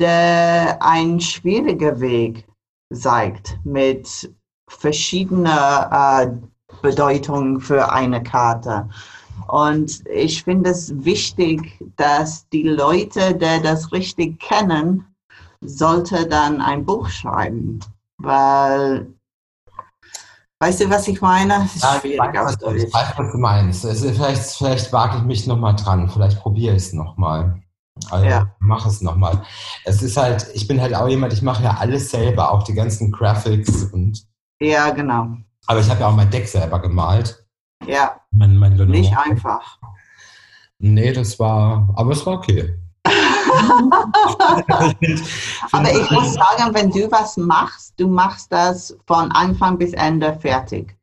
[0.00, 2.44] der ein schwieriger Weg
[2.92, 4.34] zeigt mit
[4.68, 6.49] verschiedener äh,
[6.80, 8.88] Bedeutungen für eine Karte.
[9.48, 15.06] Und ich finde es wichtig, dass die Leute, die das richtig kennen,
[15.60, 17.80] sollte dann ein Buch schreiben.
[18.18, 19.12] Weil,
[20.60, 21.64] weißt du, was ich meine?
[21.64, 23.84] Es ist Ja, ich schwierig weiß, was, ich weiß, was du meinst.
[23.84, 26.08] Ist, vielleicht, vielleicht wage ich mich nochmal dran.
[26.08, 27.62] Vielleicht probiere ich es nochmal.
[28.10, 28.54] Also, Ja.
[28.60, 29.42] mach es nochmal.
[29.84, 32.74] Es ist halt, ich bin halt auch jemand, ich mache ja alles selber, auch die
[32.74, 34.26] ganzen Graphics und,
[34.60, 35.36] Ja, genau.
[35.66, 37.44] Aber ich habe ja auch mein Deck selber gemalt.
[37.86, 39.78] Ja, Mein, mein nicht einfach.
[40.78, 42.76] Nee, das war, aber es war okay.
[45.72, 50.38] Aber ich muss sagen, wenn du was machst, du machst das von Anfang bis Ende
[50.40, 50.96] fertig.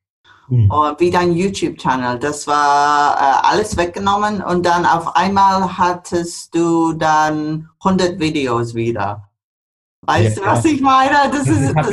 [0.47, 0.71] Hm.
[0.71, 2.19] Und wie dein YouTube-Channel.
[2.19, 9.26] Das war äh, alles weggenommen und dann auf einmal hattest du dann 100 Videos wieder.
[10.07, 10.43] Weißt Ja.
[10.43, 11.15] du, was ich meine?
[11.31, 11.91] Das ist, Ich, hab,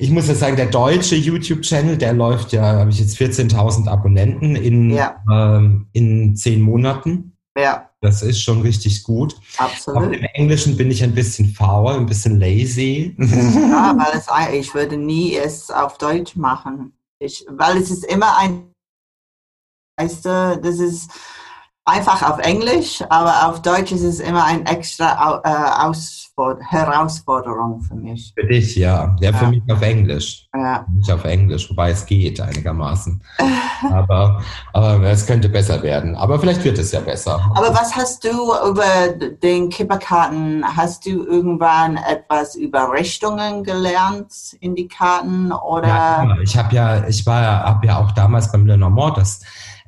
[0.00, 4.56] ich muss ja sagen, der deutsche YouTube-Channel, der läuft ja, habe ich jetzt 14.000 Abonnenten
[4.56, 5.22] in, Ja.
[5.32, 7.36] ähm, in zehn Monaten.
[7.56, 9.36] ja, Das ist schon richtig gut.
[9.58, 10.12] Absolut.
[10.12, 13.14] dem Englischen bin ich ein bisschen faul, ein bisschen lazy.
[13.18, 16.92] Ja, weil es, ich würde nie es auf Deutsch machen.
[17.20, 18.64] Ich, weil es ist immer ein,
[20.00, 21.10] weißt du, das ist
[21.84, 27.94] einfach auf Englisch, aber auf Deutsch ist es immer ein extra äh, Ausfor Herausforderung für
[27.94, 28.32] mich.
[28.38, 29.14] Für dich, ja.
[29.20, 29.50] Ja, für Ja.
[29.50, 30.46] mich auf Englisch.
[30.54, 30.86] Ja.
[30.94, 33.20] Nicht auf Englisch, wobei es geht einigermaßen.
[33.90, 34.40] Aber
[34.74, 36.14] äh, es könnte besser werden.
[36.14, 37.40] Aber vielleicht wird es ja besser.
[37.54, 38.30] Aber was hast du
[38.68, 38.84] über
[39.42, 40.64] den Kipperkarten?
[40.76, 45.88] Hast du irgendwann etwas über Richtungen gelernt in die Karten oder?
[45.88, 49.40] Ja, ich habe ja, ich war ja, habe ja auch damals beim Lenormand das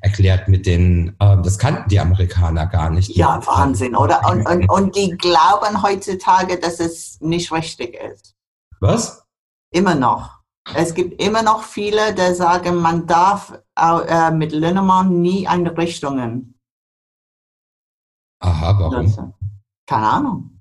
[0.05, 3.17] erklärt mit den, ähm, das kannten die Amerikaner gar nicht.
[3.17, 4.21] Ja, Wahnsinn, oder?
[4.31, 8.35] Und, und, und die glauben heutzutage, dass es nicht richtig ist.
[8.81, 9.25] Was?
[9.73, 10.41] Immer noch.
[10.75, 16.59] Es gibt immer noch viele, die sagen, man darf äh, mit Linnemann nie eine Richtungen
[18.41, 19.05] Aha, warum?
[19.05, 19.35] nutzen.
[19.87, 20.61] Keine Ahnung,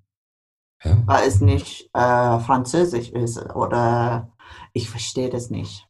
[0.84, 0.98] Ja.
[1.06, 4.32] weil es nicht äh, französisch ist oder
[4.74, 5.88] ich verstehe das nicht.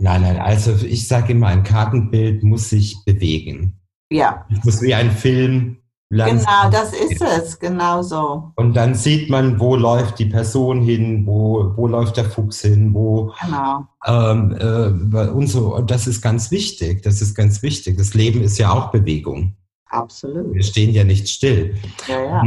[0.00, 3.80] Nein, nein, also ich sage immer, ein Kartenbild muss sich bewegen.
[4.10, 5.78] Ja, Es muss wie ein Film
[6.10, 8.52] genau, das ist es, genau so.
[8.56, 12.94] Und dann sieht man, wo läuft die Person hin, wo, wo läuft der Fuchs hin,
[12.94, 15.74] wo Genau, ähm, äh, und so.
[15.74, 17.02] Und das ist ganz wichtig.
[17.02, 17.98] Das ist ganz wichtig.
[17.98, 19.54] Das Leben ist ja auch Bewegung.
[19.90, 20.54] absolut.
[20.54, 21.74] Wir stehen ja nicht still.
[22.06, 22.42] Ja, ja.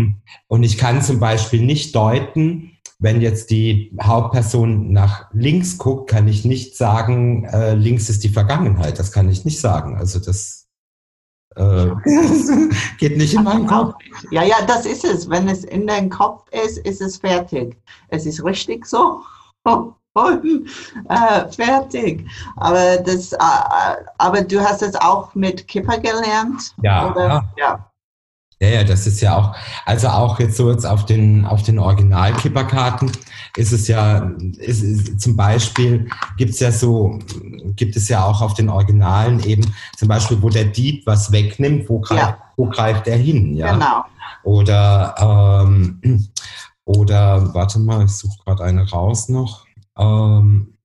[0.47, 2.70] Und ich kann zum Beispiel nicht deuten,
[3.01, 8.29] wenn jetzt die Hauptperson nach links guckt, kann ich nicht sagen, äh, links ist die
[8.29, 8.99] Vergangenheit.
[8.99, 9.97] Das kann ich nicht sagen.
[9.97, 10.67] Also das
[11.55, 11.87] äh,
[12.99, 13.95] geht nicht in meinen Kopf.
[14.29, 15.27] Ja, ja, das ist es.
[15.27, 17.75] Wenn es in deinem Kopf ist, ist es fertig.
[18.09, 19.21] Es ist richtig so.
[19.63, 19.95] Und,
[21.09, 22.29] äh, fertig.
[22.57, 23.37] Aber das, äh,
[24.19, 26.75] aber du hast es auch mit Kipper gelernt?
[26.83, 27.51] Ja, Oder?
[27.57, 27.90] Ja.
[28.61, 31.79] Ja, ja, das ist ja auch, also auch jetzt so jetzt auf den, auf den
[31.79, 33.11] Original-Kipperkarten
[33.57, 37.17] ist es ja, ist, ist, zum Beispiel gibt's ja so,
[37.75, 41.89] gibt es ja auch auf den Originalen eben, zum Beispiel, wo der Dieb was wegnimmt,
[41.89, 42.37] wo greift, Ja.
[42.55, 43.73] wo greift er hin, ja?
[43.73, 44.05] Genau.
[44.43, 45.15] Oder,
[45.65, 46.29] ähm,
[46.85, 49.65] oder, warte mal, ich suche gerade eine raus noch.
[49.97, 50.75] Ähm,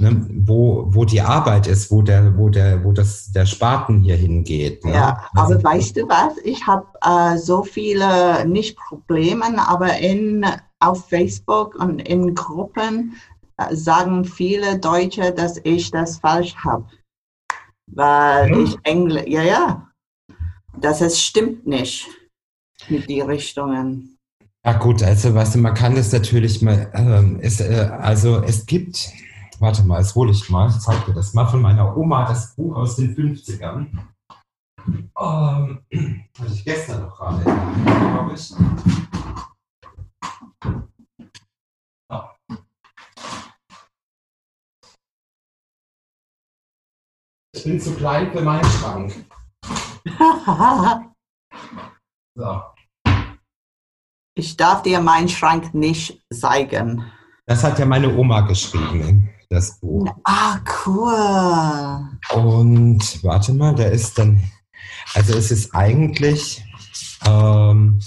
[0.00, 4.16] ne, wo, wo die Arbeit ist, wo der, wo der, wo das, der Spaten hier
[4.16, 4.84] hingeht.
[4.84, 4.92] Ne?
[4.94, 6.36] Ja, Also- aber weißt du was?
[6.44, 10.44] Ich habe äh, so viele, nicht Probleme, aber in
[10.80, 13.16] auf Facebook und in Gruppen
[13.58, 16.84] äh, sagen viele Deutsche, dass ich das falsch habe.
[17.92, 18.64] Weil Hm?
[18.64, 19.88] ich Englisch, ja, ja,
[20.78, 22.06] dass es stimmt nicht
[22.88, 24.18] mit die Richtungen.
[24.64, 28.66] Ja gut, also weißt du, man kann das natürlich mal, ähm, es, äh, also es
[28.66, 29.08] gibt,
[29.60, 32.54] warte mal, das hole ich mal, ich zeig dir das mal von meiner Oma, das
[32.54, 33.86] Buch aus den 50ern.
[34.86, 35.82] Ähm,
[36.38, 38.54] hatte ich gestern noch gerade, glaube ich.
[47.56, 49.26] Ich bin zu klein für meinen Schrank.
[52.38, 52.60] So.
[54.34, 57.10] ich darf dir meinen Schrank nicht zeigen.
[57.46, 60.06] Das hat ja meine Oma geschrieben, das Buch.
[60.24, 62.18] Ah, cool.
[62.34, 64.40] Und warte mal, da ist dann,
[65.14, 66.64] also es ist eigentlich,
[67.24, 68.00] ähm,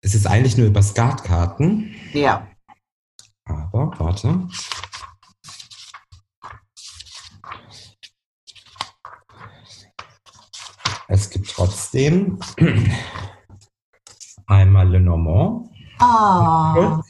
[0.00, 2.48] es ist eigentlich nur über Skatkarten, Ja,
[3.44, 4.48] aber warte.
[11.10, 12.38] Es gibt trotzdem
[14.46, 17.00] einmal Lenormand, ah,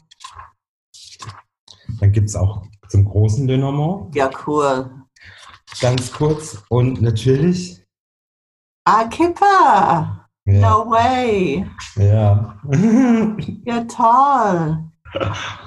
[1.99, 4.89] dann gibt es auch zum großen Lenormand, ja, cool.
[5.81, 7.83] ganz kurz und natürlich,
[8.85, 10.27] Ah, Kipper.
[10.45, 11.65] ja, No way.
[11.95, 12.55] ja.
[13.65, 14.83] Ja, toll.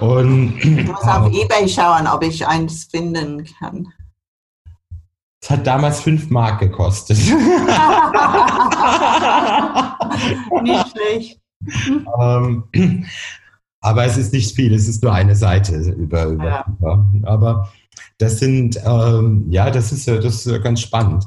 [0.00, 3.92] Und Ich muss auf Ebay schauen, ob ich eins finden kann.
[5.42, 7.18] es hat damals 5 Mark gekostet.
[10.62, 11.40] Nicht schlecht.
[12.20, 12.64] ähm,
[13.82, 16.66] aber es ist nicht viel, es ist nur eine Seite über, über, Ja.
[16.78, 17.06] über.
[17.24, 17.72] Aber
[18.18, 21.26] das sind, ähm, ja, das ist ja, das ist ja ganz spannend.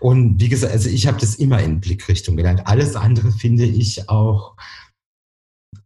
[0.00, 2.66] Und wie gesagt, also ich habe das immer in Blickrichtung gelernt.
[2.66, 4.56] Alles andere finde ich auch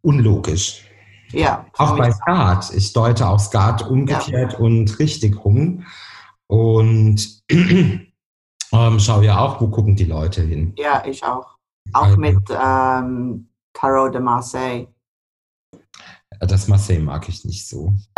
[0.02, 0.84] unlogisch.
[1.32, 1.66] Ja.
[1.76, 2.72] Auch bei Skat.
[2.74, 5.84] Ich deute auch Skat umgekehrt und richtig rum.
[6.46, 8.08] Und ähm,
[8.98, 10.72] schaue ja auch, wo gucken die Leute hin.
[10.78, 11.56] Ja, ich auch.
[11.92, 14.86] Auch Also- mit ähm, Tarot de Marseille.
[16.40, 17.92] Das Marseille mag ich nicht so.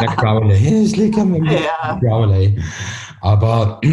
[0.00, 0.84] Der Crowley.
[0.84, 1.98] Ich liege am Ja.
[1.98, 2.62] Crowley.
[3.20, 3.80] Aber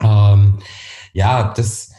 [0.00, 0.58] ähm,
[1.12, 1.92] ja, das,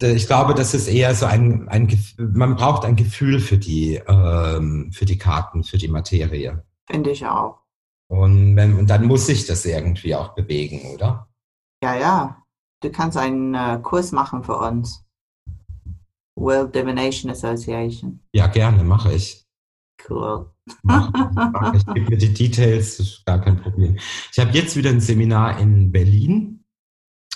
[0.00, 4.90] ich glaube, das ist eher so ein, ein man braucht ein Gefühl für die, ähm,
[4.92, 6.64] für die Karten, für die Materie.
[6.86, 7.58] Finde ich auch.
[8.08, 11.28] Und, wenn, und dann muss sich das irgendwie auch bewegen, oder?
[11.82, 12.42] Ja, ja.
[12.80, 15.03] Du kannst einen äh, Kurs machen für uns.
[16.36, 18.20] World Divination Association.
[18.32, 19.44] Ja, gerne, mache ich.
[20.08, 20.50] Cool.
[20.82, 21.84] Mach, mach ich.
[21.94, 23.96] Gib mir die Details, das ist gar kein Problem.
[24.32, 26.64] Ich habe jetzt wieder ein Seminar in Berlin,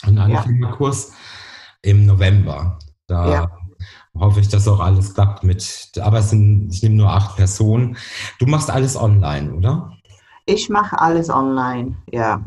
[0.03, 1.12] einen Anfängerkurs
[1.82, 2.78] im November.
[3.07, 3.51] Da Ja.
[4.18, 7.96] hoffe ich, dass auch alles klappt mit, aber sind, ich nehme nur acht Personen.
[8.38, 9.96] Du machst alles online, oder?
[10.46, 12.42] Ich mache alles online, ja.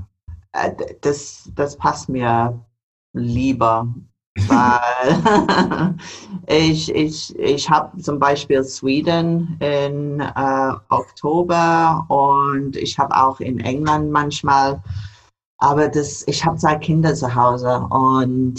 [0.52, 0.72] Äh,
[1.02, 2.64] Das, das passt mir
[3.14, 3.88] lieber,
[4.52, 5.96] weil
[6.48, 13.60] ich, ich, ich habe zum Beispiel Sweden in äh, Oktober und ich habe auch in
[13.60, 14.82] England manchmal,
[15.58, 18.56] aber das, ich habe zwei Kinder zu Hause und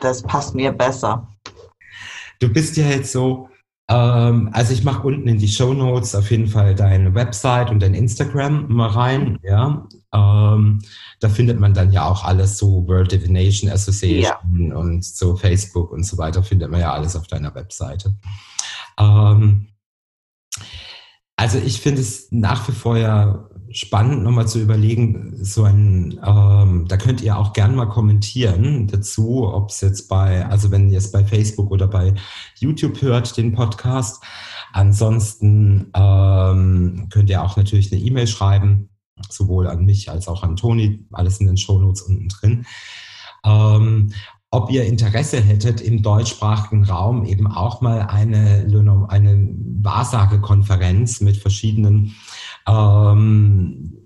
[0.00, 1.26] das passt mir besser.
[2.38, 3.48] Du bist ja jetzt so,
[3.88, 7.80] ähm, also ich mache unten in die Show Notes auf jeden Fall deine Website und
[7.80, 9.86] dein Instagram mal rein, ja.
[10.12, 10.82] Ähm,
[11.20, 16.04] da findet man dann ja auch alles so World Divination Association und so Facebook und
[16.04, 18.16] so weiter, findet man ja alles auf deiner Webseite.
[18.98, 19.68] Ähm,
[21.36, 26.86] also ich finde es nach wie vor ja spannend, nochmal zu überlegen, so ein, ähm,
[26.88, 30.98] da könnt ihr auch gern mal kommentieren dazu, ob es jetzt bei, also wenn ihr
[30.98, 32.14] es bei Facebook oder bei
[32.58, 34.22] YouTube hört, den Podcast.
[34.72, 38.90] Ansonsten ähm, könnt ihr auch natürlich eine E-Mail schreiben,
[39.28, 42.66] sowohl an mich als auch an Toni, alles in den Shownotes unten drin.
[43.44, 44.12] Ähm,
[44.50, 48.66] ob ihr Interesse hättet, im deutschsprachigen Raum eben auch mal eine,
[49.08, 49.48] eine
[49.82, 52.14] Wahrsagekonferenz mit verschiedenen
[52.68, 53.98] ähm,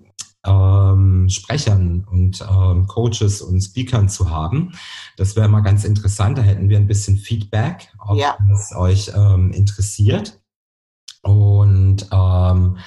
[0.45, 4.71] ähm, Sprechern und ähm, Coaches und Speakern zu haben.
[5.17, 6.37] Das wäre mal ganz interessant.
[6.37, 8.37] Da hätten wir ein bisschen Feedback, ob Ja.
[8.49, 10.39] das euch ähm, interessiert.
[11.23, 12.77] Und ähm,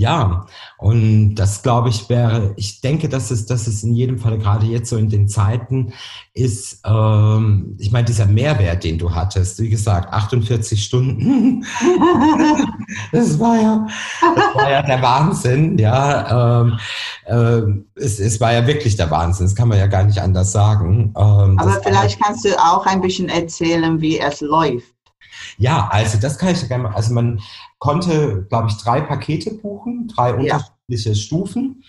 [0.00, 0.46] Ja,
[0.78, 4.64] und das glaube ich wäre, ich denke, dass es, dass es in jedem Fall gerade
[4.64, 5.92] jetzt so in den Zeiten
[6.32, 11.66] ist, ähm, ich meine, dieser Mehrwert, den du hattest, wie gesagt, 48 Stunden,
[13.12, 13.86] das war ja,
[14.34, 16.78] das war ja der Wahnsinn, ja, ähm,
[17.26, 20.50] äh, es, es war ja wirklich der Wahnsinn, das kann man ja gar nicht anders
[20.50, 21.12] sagen.
[21.14, 24.94] Ähm, Aber vielleicht kannst du auch ein bisschen erzählen, wie es läuft.
[25.58, 26.94] Ja, also das kann ich gerne mal.
[26.94, 27.38] Also man
[27.80, 30.36] konnte, glaube ich, drei Pakete buchen, drei ja.
[30.36, 31.82] unterschiedliche Stufen.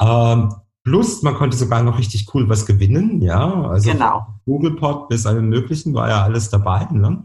[0.00, 0.54] Ähm,
[0.84, 3.64] plus man konnte sogar noch richtig cool was gewinnen, ja.
[3.64, 4.26] Also genau.
[4.46, 6.86] Google Pod bis allem möglichen war ja alles dabei.
[6.92, 7.22] Ne?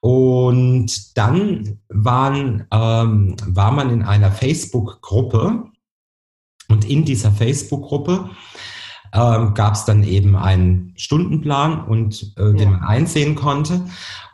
[0.00, 5.64] Und dann waren, ähm, war man in einer Facebook-Gruppe
[6.68, 8.30] und in dieser Facebook-Gruppe
[9.12, 12.52] ähm, gab es dann eben einen Stundenplan und äh, ja.
[12.52, 13.86] den man einsehen konnte.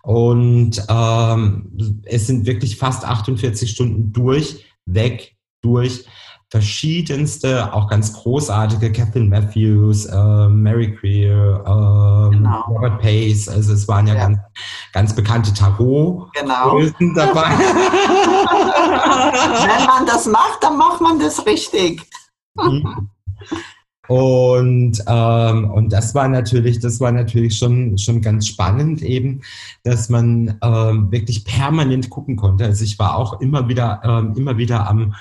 [0.03, 6.05] Und ähm, es sind wirklich fast 48 Stunden durch, weg, durch
[6.53, 12.61] verschiedenste, auch ganz großartige, Catherine Matthews, äh, Mary Greer, äh, genau.
[12.69, 14.21] Robert Pace, also es waren ja, ja.
[14.27, 14.39] Ganz,
[14.93, 16.79] ganz bekannte Tarot genau.
[17.15, 17.49] dabei.
[19.63, 22.03] Wenn man das macht, dann macht man das richtig.
[22.55, 23.09] Mhm.
[24.09, 29.43] Und, ähm, und das war natürlich, das war natürlich schon, schon ganz spannend eben,
[29.85, 32.65] dass man ähm, wirklich permanent gucken konnte.
[32.65, 35.15] Also ich war auch immer wieder, ähm, immer wieder am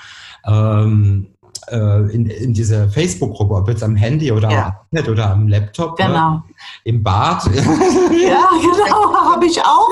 [0.44, 1.28] ähm,
[1.68, 4.66] äh, in, in dieser Facebook-Gruppe, ob jetzt am Handy oder ja.
[4.66, 5.96] am iPad oder am Laptop.
[5.96, 6.30] Genau.
[6.30, 6.42] Ne?
[6.84, 7.44] Im Bad.
[7.52, 9.90] Ja, genau, habe ich auch.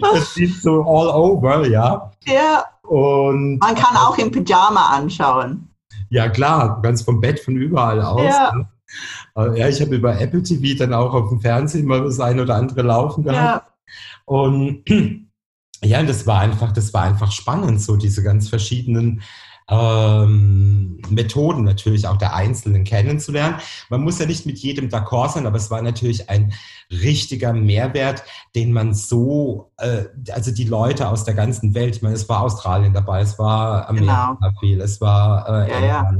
[0.00, 2.10] das sieht so all over, ja.
[2.24, 2.64] Ja.
[2.82, 5.67] Und man kann auch im Pyjama anschauen.
[6.10, 8.22] Ja, klar, ganz vom Bett, von überall aus.
[8.22, 8.52] Ja.
[8.54, 8.68] Ne?
[9.36, 12.40] Äh, ja, ich habe über Apple TV dann auch auf dem Fernsehen mal das ein
[12.40, 13.72] oder andere laufen gehabt.
[14.30, 14.34] Ja.
[14.34, 14.84] Und
[15.82, 19.22] ja, das war einfach, das war einfach spannend, so diese ganz verschiedenen
[19.70, 23.56] ähm, Methoden natürlich auch der Einzelnen kennenzulernen.
[23.90, 26.52] Man muss ja nicht mit jedem d'accord sein, aber es war natürlich ein
[26.90, 32.14] richtiger Mehrwert, den man so, äh, also die Leute aus der ganzen Welt, ich meine,
[32.14, 34.52] es war Australien dabei, es war Amerika genau.
[34.60, 36.12] viel, es war äh, ja, ja.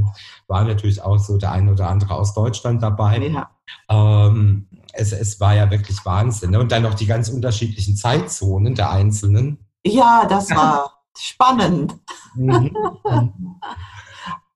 [0.46, 3.18] war natürlich auch so der eine oder andere aus Deutschland dabei.
[3.18, 3.50] Ja.
[3.88, 6.50] Ähm, es, es war ja wirklich Wahnsinn.
[6.50, 6.60] Ne?
[6.60, 9.58] Und dann noch die ganz unterschiedlichen Zeitzonen der Einzelnen.
[9.84, 11.96] Ja, das war spannend.
[12.34, 12.74] Mhm.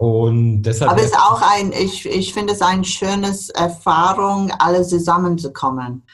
[0.03, 4.83] Und deshalb Aber es ist auch ein, ich, ich finde es eine schöne Erfahrung, alle
[4.85, 6.05] zusammenzukommen.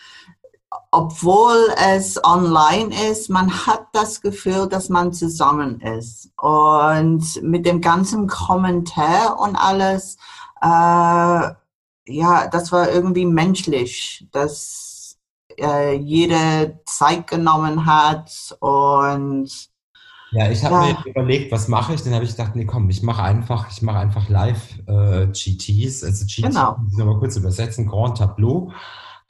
[0.91, 1.57] Obwohl
[1.95, 6.31] es online ist, man hat das Gefühl, dass man zusammen ist.
[6.37, 10.19] Und mit dem ganzen Kommentar und alles,
[10.61, 10.67] äh,
[12.11, 15.17] ja, das war irgendwie menschlich, dass
[15.59, 19.51] äh, jede Zeit genommen hat und
[20.31, 22.03] ja, ich habe mir überlegt, was mache ich?
[22.03, 26.03] Dann habe ich gedacht, nee, komm, ich mache einfach, ich mache einfach Live-GTs.
[26.03, 26.77] Äh, also GTs, genau.
[26.79, 28.73] muss ich nochmal kurz übersetzen, Grand Tableau.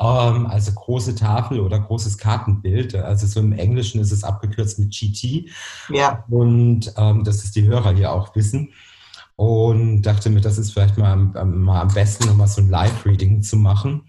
[0.01, 2.95] Ähm, also große Tafel oder großes Kartenbild.
[2.95, 5.49] Also so im Englischen ist es abgekürzt mit GT.
[5.91, 6.25] Ja.
[6.29, 8.71] Und ähm, dass es die Hörer hier auch wissen.
[9.37, 13.57] Und dachte mir, das ist vielleicht mal, mal am besten, nochmal so ein Live-Reading zu
[13.57, 14.03] machen.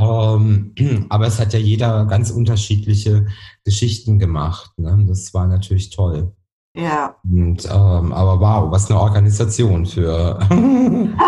[0.00, 0.74] Ähm,
[1.10, 3.26] aber es hat ja jeder ganz unterschiedliche
[3.64, 4.72] Geschichten gemacht.
[4.78, 5.04] Ne?
[5.06, 6.32] Das war natürlich toll.
[6.74, 7.16] Ja.
[7.24, 10.38] Und, ähm, aber wow, was eine Organisation für.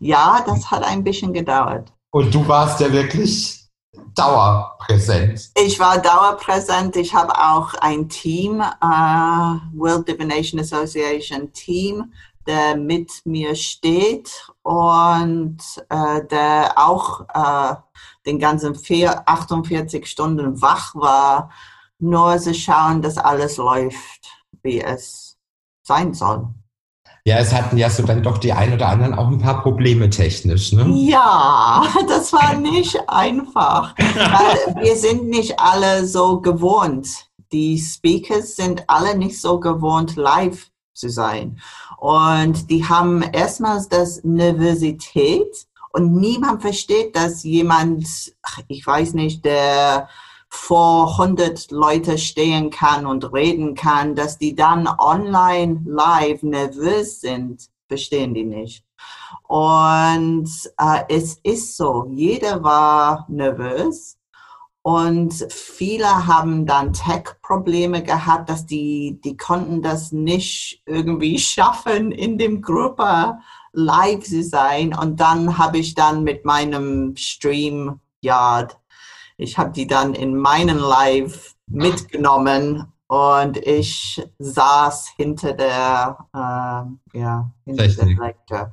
[0.00, 1.92] ja, das hat ein bisschen gedauert.
[2.12, 3.62] Und du warst ja wirklich
[4.14, 5.50] dauerpräsent.
[5.56, 6.96] Ich war dauerpräsent.
[6.96, 12.12] Ich habe auch ein Team, uh, World Divination Association Team,
[12.46, 14.30] der mit mir steht
[14.62, 15.58] und
[15.88, 17.74] äh, der auch äh,
[18.26, 21.50] den ganzen vier, 48 Stunden wach war,
[21.98, 24.28] nur zu schauen, dass alles läuft,
[24.62, 25.36] wie es
[25.82, 26.48] sein soll.
[27.24, 30.10] Ja, es hatten ja so dann doch die ein oder anderen auch ein paar Probleme
[30.10, 30.88] technisch, ne?
[30.92, 33.94] Ja, das war nicht einfach.
[33.96, 37.08] weil wir sind nicht alle so gewohnt.
[37.52, 41.60] Die Speakers sind alle nicht so gewohnt, live zu sein.
[42.02, 48.08] Und die haben erstmals das Nervosität und niemand versteht, dass jemand,
[48.66, 50.08] ich weiß nicht, der
[50.48, 57.68] vor 100 Leute stehen kann und reden kann, dass die dann online live nervös sind,
[57.86, 58.84] verstehen die nicht.
[59.46, 64.18] Und äh, es ist so, jeder war nervös
[64.82, 72.36] und viele haben dann Tech-Probleme gehabt, dass die, die konnten das nicht irgendwie schaffen, in
[72.36, 73.38] dem Gruppe
[73.72, 74.92] live zu sein.
[74.94, 78.66] Und dann habe ich dann mit meinem Stream, ja,
[79.36, 87.50] ich habe die dann in meinen Live mitgenommen und ich saß hinter der, äh, ja,
[87.64, 88.16] hinter Technik.
[88.16, 88.72] der Lektor.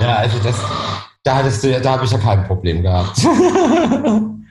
[0.00, 0.56] Ja, also das,
[1.22, 3.18] da hattest du, ja- da habe ich ja kein Problem gehabt.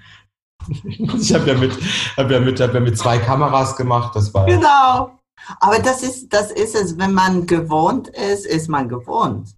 [1.20, 1.78] ich habe ja mit,
[2.18, 4.16] hab ja mit, hab ja mit zwei Kameras gemacht.
[4.16, 5.18] Das war Genau.
[5.60, 9.50] Aber das ist, das ist es, wenn man gewohnt ist, ist man gewohnt.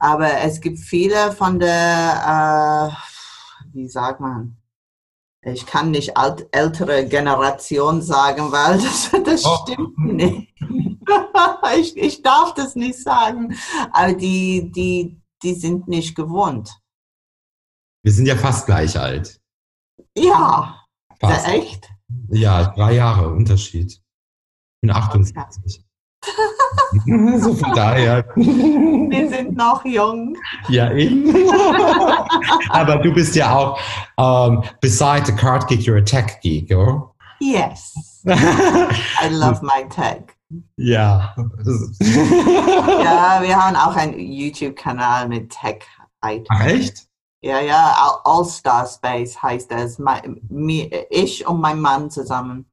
[0.00, 4.56] Aber es gibt viele von der, äh, wie sagt man,
[5.42, 9.58] ich kann nicht alt, ältere Generation sagen, weil das, das Oh.
[9.62, 10.54] stimmt nicht.
[11.78, 13.56] ich, ich darf das nicht sagen.
[13.92, 16.70] Aber die, die, die sind nicht gewohnt.
[18.02, 19.38] wir sind ja fast gleich alt.
[20.18, 20.80] Ja,
[21.20, 21.48] Fast.
[21.48, 21.88] echt?
[22.30, 23.92] Ja, drei Jahre Unterschied.
[23.92, 25.84] Ich bin 28.
[27.40, 28.24] so von daher.
[28.36, 30.36] Wir sind noch jung.
[30.68, 31.28] ja, eben.
[32.70, 33.78] Aber du bist ja auch,
[34.16, 37.14] um, beside the card geek, you're a tech geek, or?
[37.40, 40.34] Yes, I love my tech.
[40.76, 41.34] ja.
[42.00, 46.48] Ja, wir haben auch einen YouTube-Kanal mit Tech-Items.
[46.50, 47.07] Ach, echt?
[47.42, 50.00] Ja, ja, All- All-Star Space heißt es.
[51.10, 52.66] Ich und mein Mann zusammen.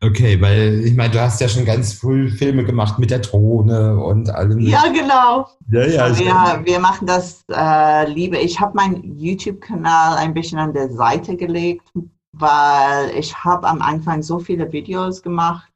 [0.00, 4.02] Okay, weil ich meine, du hast ja schon ganz früh Filme gemacht mit der Drohne
[4.02, 4.58] und allem.
[4.60, 5.48] Ja, genau.
[5.70, 6.08] ja, ja.
[6.08, 8.40] ich- Wir, wir machen das äh, lieber.
[8.40, 11.86] Ich habe meinen YouTube-Kanal ein bisschen an der Seite gelegt,
[12.32, 15.70] weil ich habe am Anfang so viele Videos gemacht.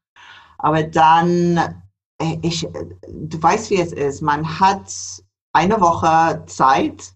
[0.59, 1.59] Aber dann,
[2.19, 2.67] äh, ich,
[3.07, 4.23] du weißt, wie es ist.
[4.23, 4.91] Man hat
[5.55, 7.13] eine Woche Zeit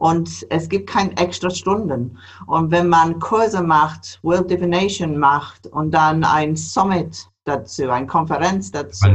[0.00, 2.18] und es gibt keine extra Stunden.
[2.46, 8.70] Und wenn man Kurse macht, World Divination macht und dann ein Summit dazu, eine Konferenz
[8.70, 9.06] dazu,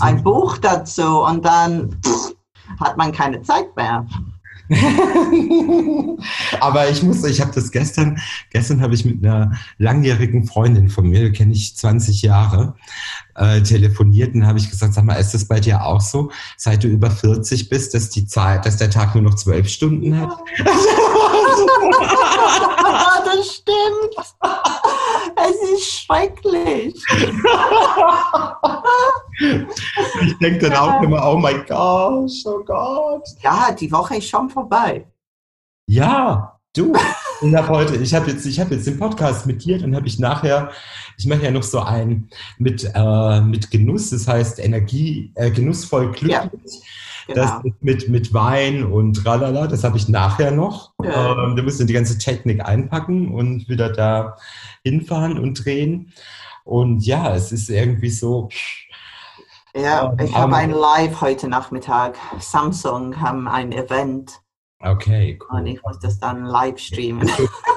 [0.00, 0.22] ein?
[0.24, 2.34] Buch dazu und dann pff,
[2.80, 4.04] hat man keine Zeit mehr.
[6.60, 11.08] Aber ich muss, ich habe das gestern, gestern habe ich mit einer langjährigen Freundin von
[11.08, 12.74] mir, kenne ich 20 Jahre,
[13.34, 16.84] äh, telefoniert und habe ich gesagt, sag mal, ist das bei dir auch so, seit
[16.84, 20.30] du über 40 bist, dass die Zeit, dass der Tag nur noch zwölf Stunden hat?
[23.24, 24.14] das stimmt.
[25.44, 26.94] Es ist schrecklich.
[30.24, 33.24] Ich denke dann auch immer, oh mein Gott, oh Gott.
[33.42, 35.06] Ja, die Woche ist schon vorbei.
[35.88, 36.92] Ja, du.
[37.40, 40.06] Ich habe heute, ich habe jetzt, ich habe jetzt den Podcast mit dir, dann habe
[40.06, 40.70] ich nachher,
[41.18, 46.12] ich mache ja noch so einen mit, äh, mit Genuss, das heißt Energie, äh, genussvoll
[46.12, 46.50] glücklich.
[46.62, 46.82] Das
[47.26, 47.42] Genau.
[47.42, 50.92] ist mit, mit Wein und tralala, das habe ich nachher noch.
[51.02, 51.44] Ja.
[51.44, 54.36] Ähm, da müssen wir die ganze Technik einpacken und wieder da
[54.84, 56.12] hinfahren und drehen.
[56.64, 58.48] Und ja, es ist irgendwie so,
[59.74, 62.16] Ja, ich Ähm, habe ein Live heute Nachmittag.
[62.38, 64.40] Samsung haben ein Event
[64.80, 65.68] okay, und cool.
[65.68, 67.28] ich muss das dann live streamen.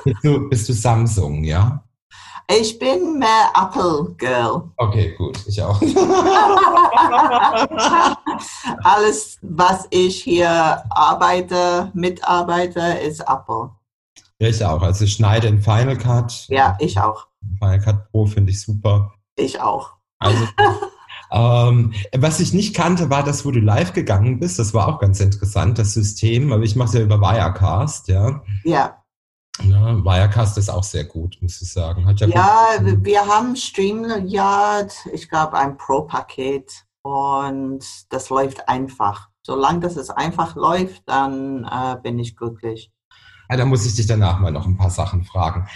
[0.03, 1.84] Bist du, bist du Samsung, ja?
[2.47, 4.69] Ich bin mehr Apple Girl.
[4.77, 5.81] Okay, gut, ich auch.
[8.83, 13.71] Alles, was ich hier arbeite, mitarbeite, ist Apple.
[14.39, 14.83] Ja, ich auch.
[14.83, 16.45] Also ich schneide in Final Cut.
[16.49, 17.25] Ja, ich auch.
[17.59, 19.13] Final Cut Pro finde ich super.
[19.37, 19.93] Ich auch.
[20.19, 20.45] Also,
[21.31, 24.59] ähm, was ich nicht kannte, war das, wo du live gegangen bist.
[24.59, 26.53] Das war auch ganz interessant, das System.
[26.53, 28.43] Aber ich mache es ja über Wirecast, ja.
[28.63, 29.01] Ja,
[29.63, 30.03] ja.
[30.03, 32.05] Wirecast ist auch sehr gut, muss ich sagen.
[32.05, 39.29] Hat ja, ja gut- wir haben StreamYard, ich glaube ein Pro-Paket und das läuft einfach.
[39.43, 42.91] Solange das es einfach läuft, dann äh, bin ich glücklich.
[43.49, 45.67] Ja, da muss ich dich danach mal noch ein paar Sachen fragen.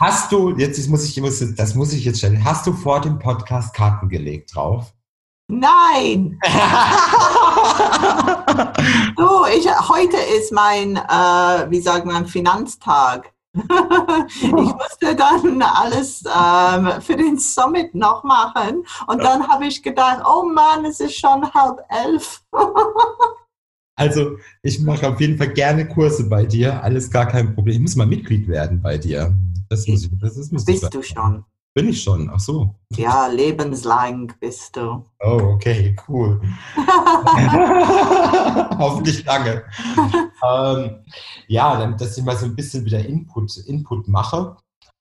[0.00, 3.72] Hast du, jetzt muss ich, das muss ich jetzt stellen, hast du vor dem Podcast
[3.72, 4.92] Karten gelegt drauf?
[5.48, 6.38] Nein!
[9.16, 13.32] Du, ich, heute ist mein, äh, wie sagt man, Finanztag.
[13.54, 20.22] ich musste dann alles ähm, für den Summit noch machen und dann habe ich gedacht,
[20.24, 22.42] oh Mann, es ist schon halb elf.
[23.96, 26.84] Also, ich mache auf jeden Fall gerne Kurse bei dir.
[26.84, 27.74] Alles gar kein Problem.
[27.74, 29.36] Ich muss mal Mitglied werden bei dir.
[29.68, 31.44] Das muss ich, das ist, muss ich Bist du schon?
[31.78, 32.28] Bin ich schon.
[32.34, 32.74] Ach so.
[32.96, 35.04] Ja, lebenslang bist du.
[35.20, 36.40] Oh, okay, cool.
[38.76, 39.62] Hoffentlich lange.
[40.44, 41.04] ähm,
[41.46, 44.56] ja, dann, dass ich mal so ein bisschen wieder Input, Input mache.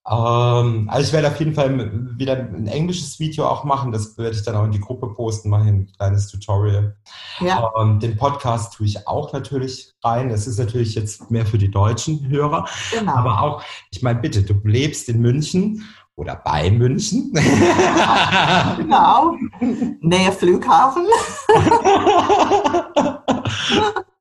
[0.09, 3.91] Ähm, also ich werde auf jeden Fall wieder ein englisches Video auch machen.
[3.91, 6.95] Das werde ich dann auch in die Gruppe posten, mache ein kleines Tutorial.
[7.41, 10.29] Ja, Ähm, den Podcast tue ich auch natürlich rein.
[10.29, 12.65] Das ist natürlich jetzt mehr für die deutschen Hörer.
[12.91, 13.15] genau.
[13.15, 15.83] Aber auch, ich meine, bitte, du lebst in München
[16.17, 17.31] oder bei München.
[18.77, 19.35] genau.
[20.01, 21.05] Nähe Flughafen.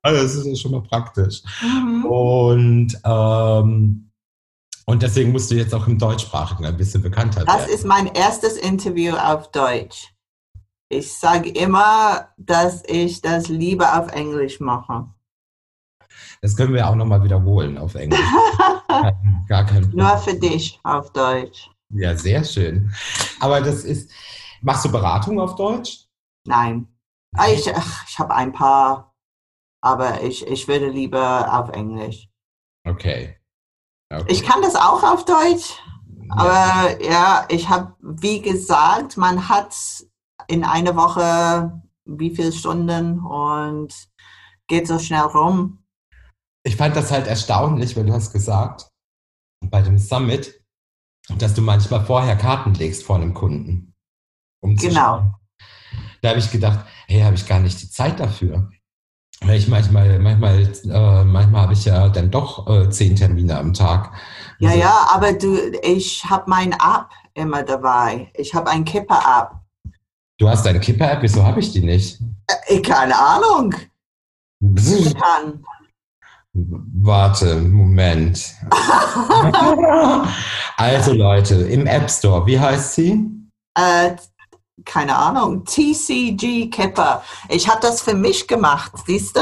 [0.01, 1.41] also das ist ja schon mal praktisch.
[1.61, 2.05] Mhm.
[2.05, 4.11] Und ähm,
[4.85, 7.73] Und deswegen musst du jetzt auch im Deutschsprachigen ein bisschen bekannter Das werden.
[7.73, 10.13] ist mein erstes Interview auf Deutsch.
[10.89, 15.07] Ich sage immer, dass ich das lieber auf Englisch mache.
[16.41, 18.19] Das können wir auch nochmal wiederholen auf Englisch.
[19.49, 20.05] Gar kein Problem.
[20.05, 21.69] Nur für dich auf Deutsch.
[21.93, 22.91] Ja, sehr schön.
[23.39, 24.11] Aber das ist,
[24.61, 26.05] machst du Beratung auf Deutsch?
[26.45, 26.87] Nein.
[27.35, 29.15] Ah, Ich, ich habe ein paar,
[29.81, 32.27] aber ich, ich würde lieber auf Englisch.
[32.85, 33.37] Okay.
[34.11, 34.25] okay.
[34.31, 35.75] Ich kann das auch auf Deutsch,
[36.29, 39.75] aber ja, ich habe, wie gesagt, man hat
[40.47, 43.93] in einer Woche wie viele Stunden und
[44.67, 45.83] geht so schnell rum.
[46.65, 48.89] Ich fand das halt erstaunlich, weil du hast gesagt,
[49.65, 50.56] bei dem Summit,
[51.37, 53.93] dass du manchmal vorher Karten legst vor einem Kunden.
[54.61, 54.93] Um Genau.
[54.95, 55.33] schauen.
[56.21, 58.69] Da habe ich gedacht, hey, habe ich gar nicht die Zeit dafür.
[59.41, 63.73] Weil ich manchmal, manchmal, äh, manchmal habe ich ja dann doch äh, zehn Termine am
[63.73, 64.11] Tag.
[64.59, 68.31] Ja, Also, ja, aber du, ich habe mein App immer dabei.
[68.35, 69.51] Ich habe ein Kipper-App.
[70.39, 72.19] Du hast deine Kipper-App, wieso habe ich die nicht?
[72.67, 73.75] Äh, keine Ahnung.
[74.61, 75.63] Kann.
[76.59, 78.55] Warte, Moment.
[80.77, 83.29] also Leute, im App Store, wie heißt sie?
[83.75, 84.15] Äh,
[84.83, 85.65] keine Ahnung.
[85.65, 87.23] TCG Kipper.
[87.49, 89.41] Ich habe das für mich gemacht, siehst du?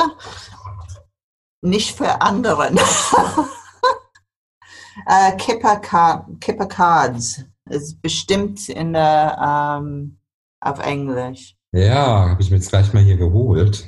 [1.61, 2.77] Nicht für anderen.
[5.07, 7.45] äh, Kipper, Card, Kipper Cards.
[7.69, 10.19] Ist bestimmt in der, ähm,
[10.59, 11.55] auf Englisch.
[11.71, 13.87] Ja, habe ich mir jetzt gleich mal hier geholt.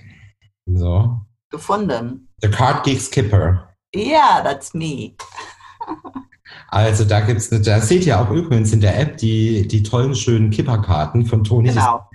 [0.66, 1.20] So.
[1.50, 2.27] Gefunden.
[2.42, 3.68] The Card Geek Skipper.
[3.96, 5.16] Yeah, that's me.
[6.70, 10.50] Also da gibt's, da seht ihr auch übrigens in der App die, die tollen, schönen
[10.50, 11.70] Kipperkarten von Toni.
[11.70, 12.08] Genau.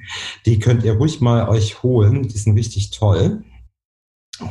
[0.45, 2.29] Die könnt ihr ruhig mal euch holen.
[2.29, 3.43] Die sind richtig toll.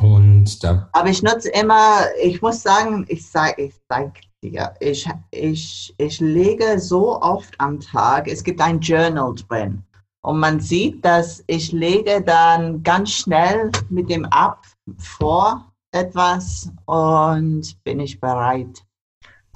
[0.00, 4.12] Und da, Aber ich nutze immer, ich muss sagen, ich sage ich sag
[4.42, 9.82] dir, ich, ich, ich lege so oft am Tag, es gibt ein Journal drin.
[10.24, 14.58] Und man sieht, dass ich lege dann ganz schnell mit dem App
[14.98, 18.82] vor etwas und bin ich bereit.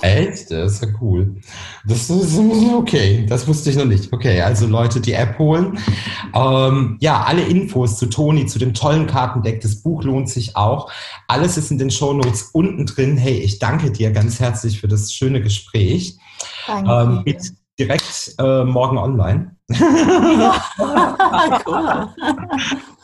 [0.03, 1.37] echt, das ist ja cool.
[1.87, 2.39] Das ist
[2.74, 4.12] okay, das wusste ich noch nicht.
[4.12, 5.79] Okay, also Leute, die App holen.
[6.35, 10.93] Ähm, ja, alle Infos zu Toni, zu dem tollen Kartendeck, das Buch lohnt sich auch.
[11.29, 13.16] Alles ist in den Shownotes unten drin.
[13.16, 16.18] Hey, ich danke dir ganz herzlich für das schöne Gespräch.
[16.66, 17.24] Danke.
[17.27, 17.39] Ähm,
[17.79, 19.57] direkt äh, morgen online.
[21.66, 22.09] cool.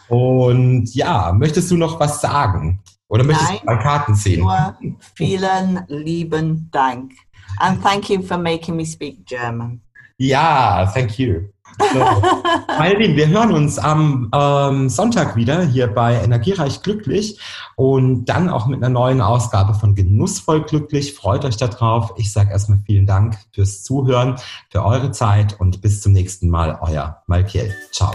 [0.09, 2.80] Und ja, möchtest du noch was sagen?
[3.09, 3.61] Oder möchtest Nein.
[3.61, 4.40] du mal Karten ziehen?
[4.40, 4.76] Nur
[5.14, 7.12] vielen lieben Dank.
[7.59, 9.80] And thank you for making me speak German.
[10.16, 11.42] Ja, thank you.
[11.78, 11.98] So.
[12.78, 17.40] Meine Lieben, wir hören uns am ähm, Sonntag wieder hier bei Energiereich Glücklich
[17.76, 21.14] und dann auch mit einer neuen Ausgabe von Genussvoll Glücklich.
[21.14, 22.12] Freut euch darauf.
[22.16, 24.36] Ich sage erstmal vielen Dank fürs Zuhören,
[24.70, 26.78] für eure Zeit und bis zum nächsten Mal.
[26.80, 27.72] Euer Malkiel.
[27.90, 28.12] Ciao.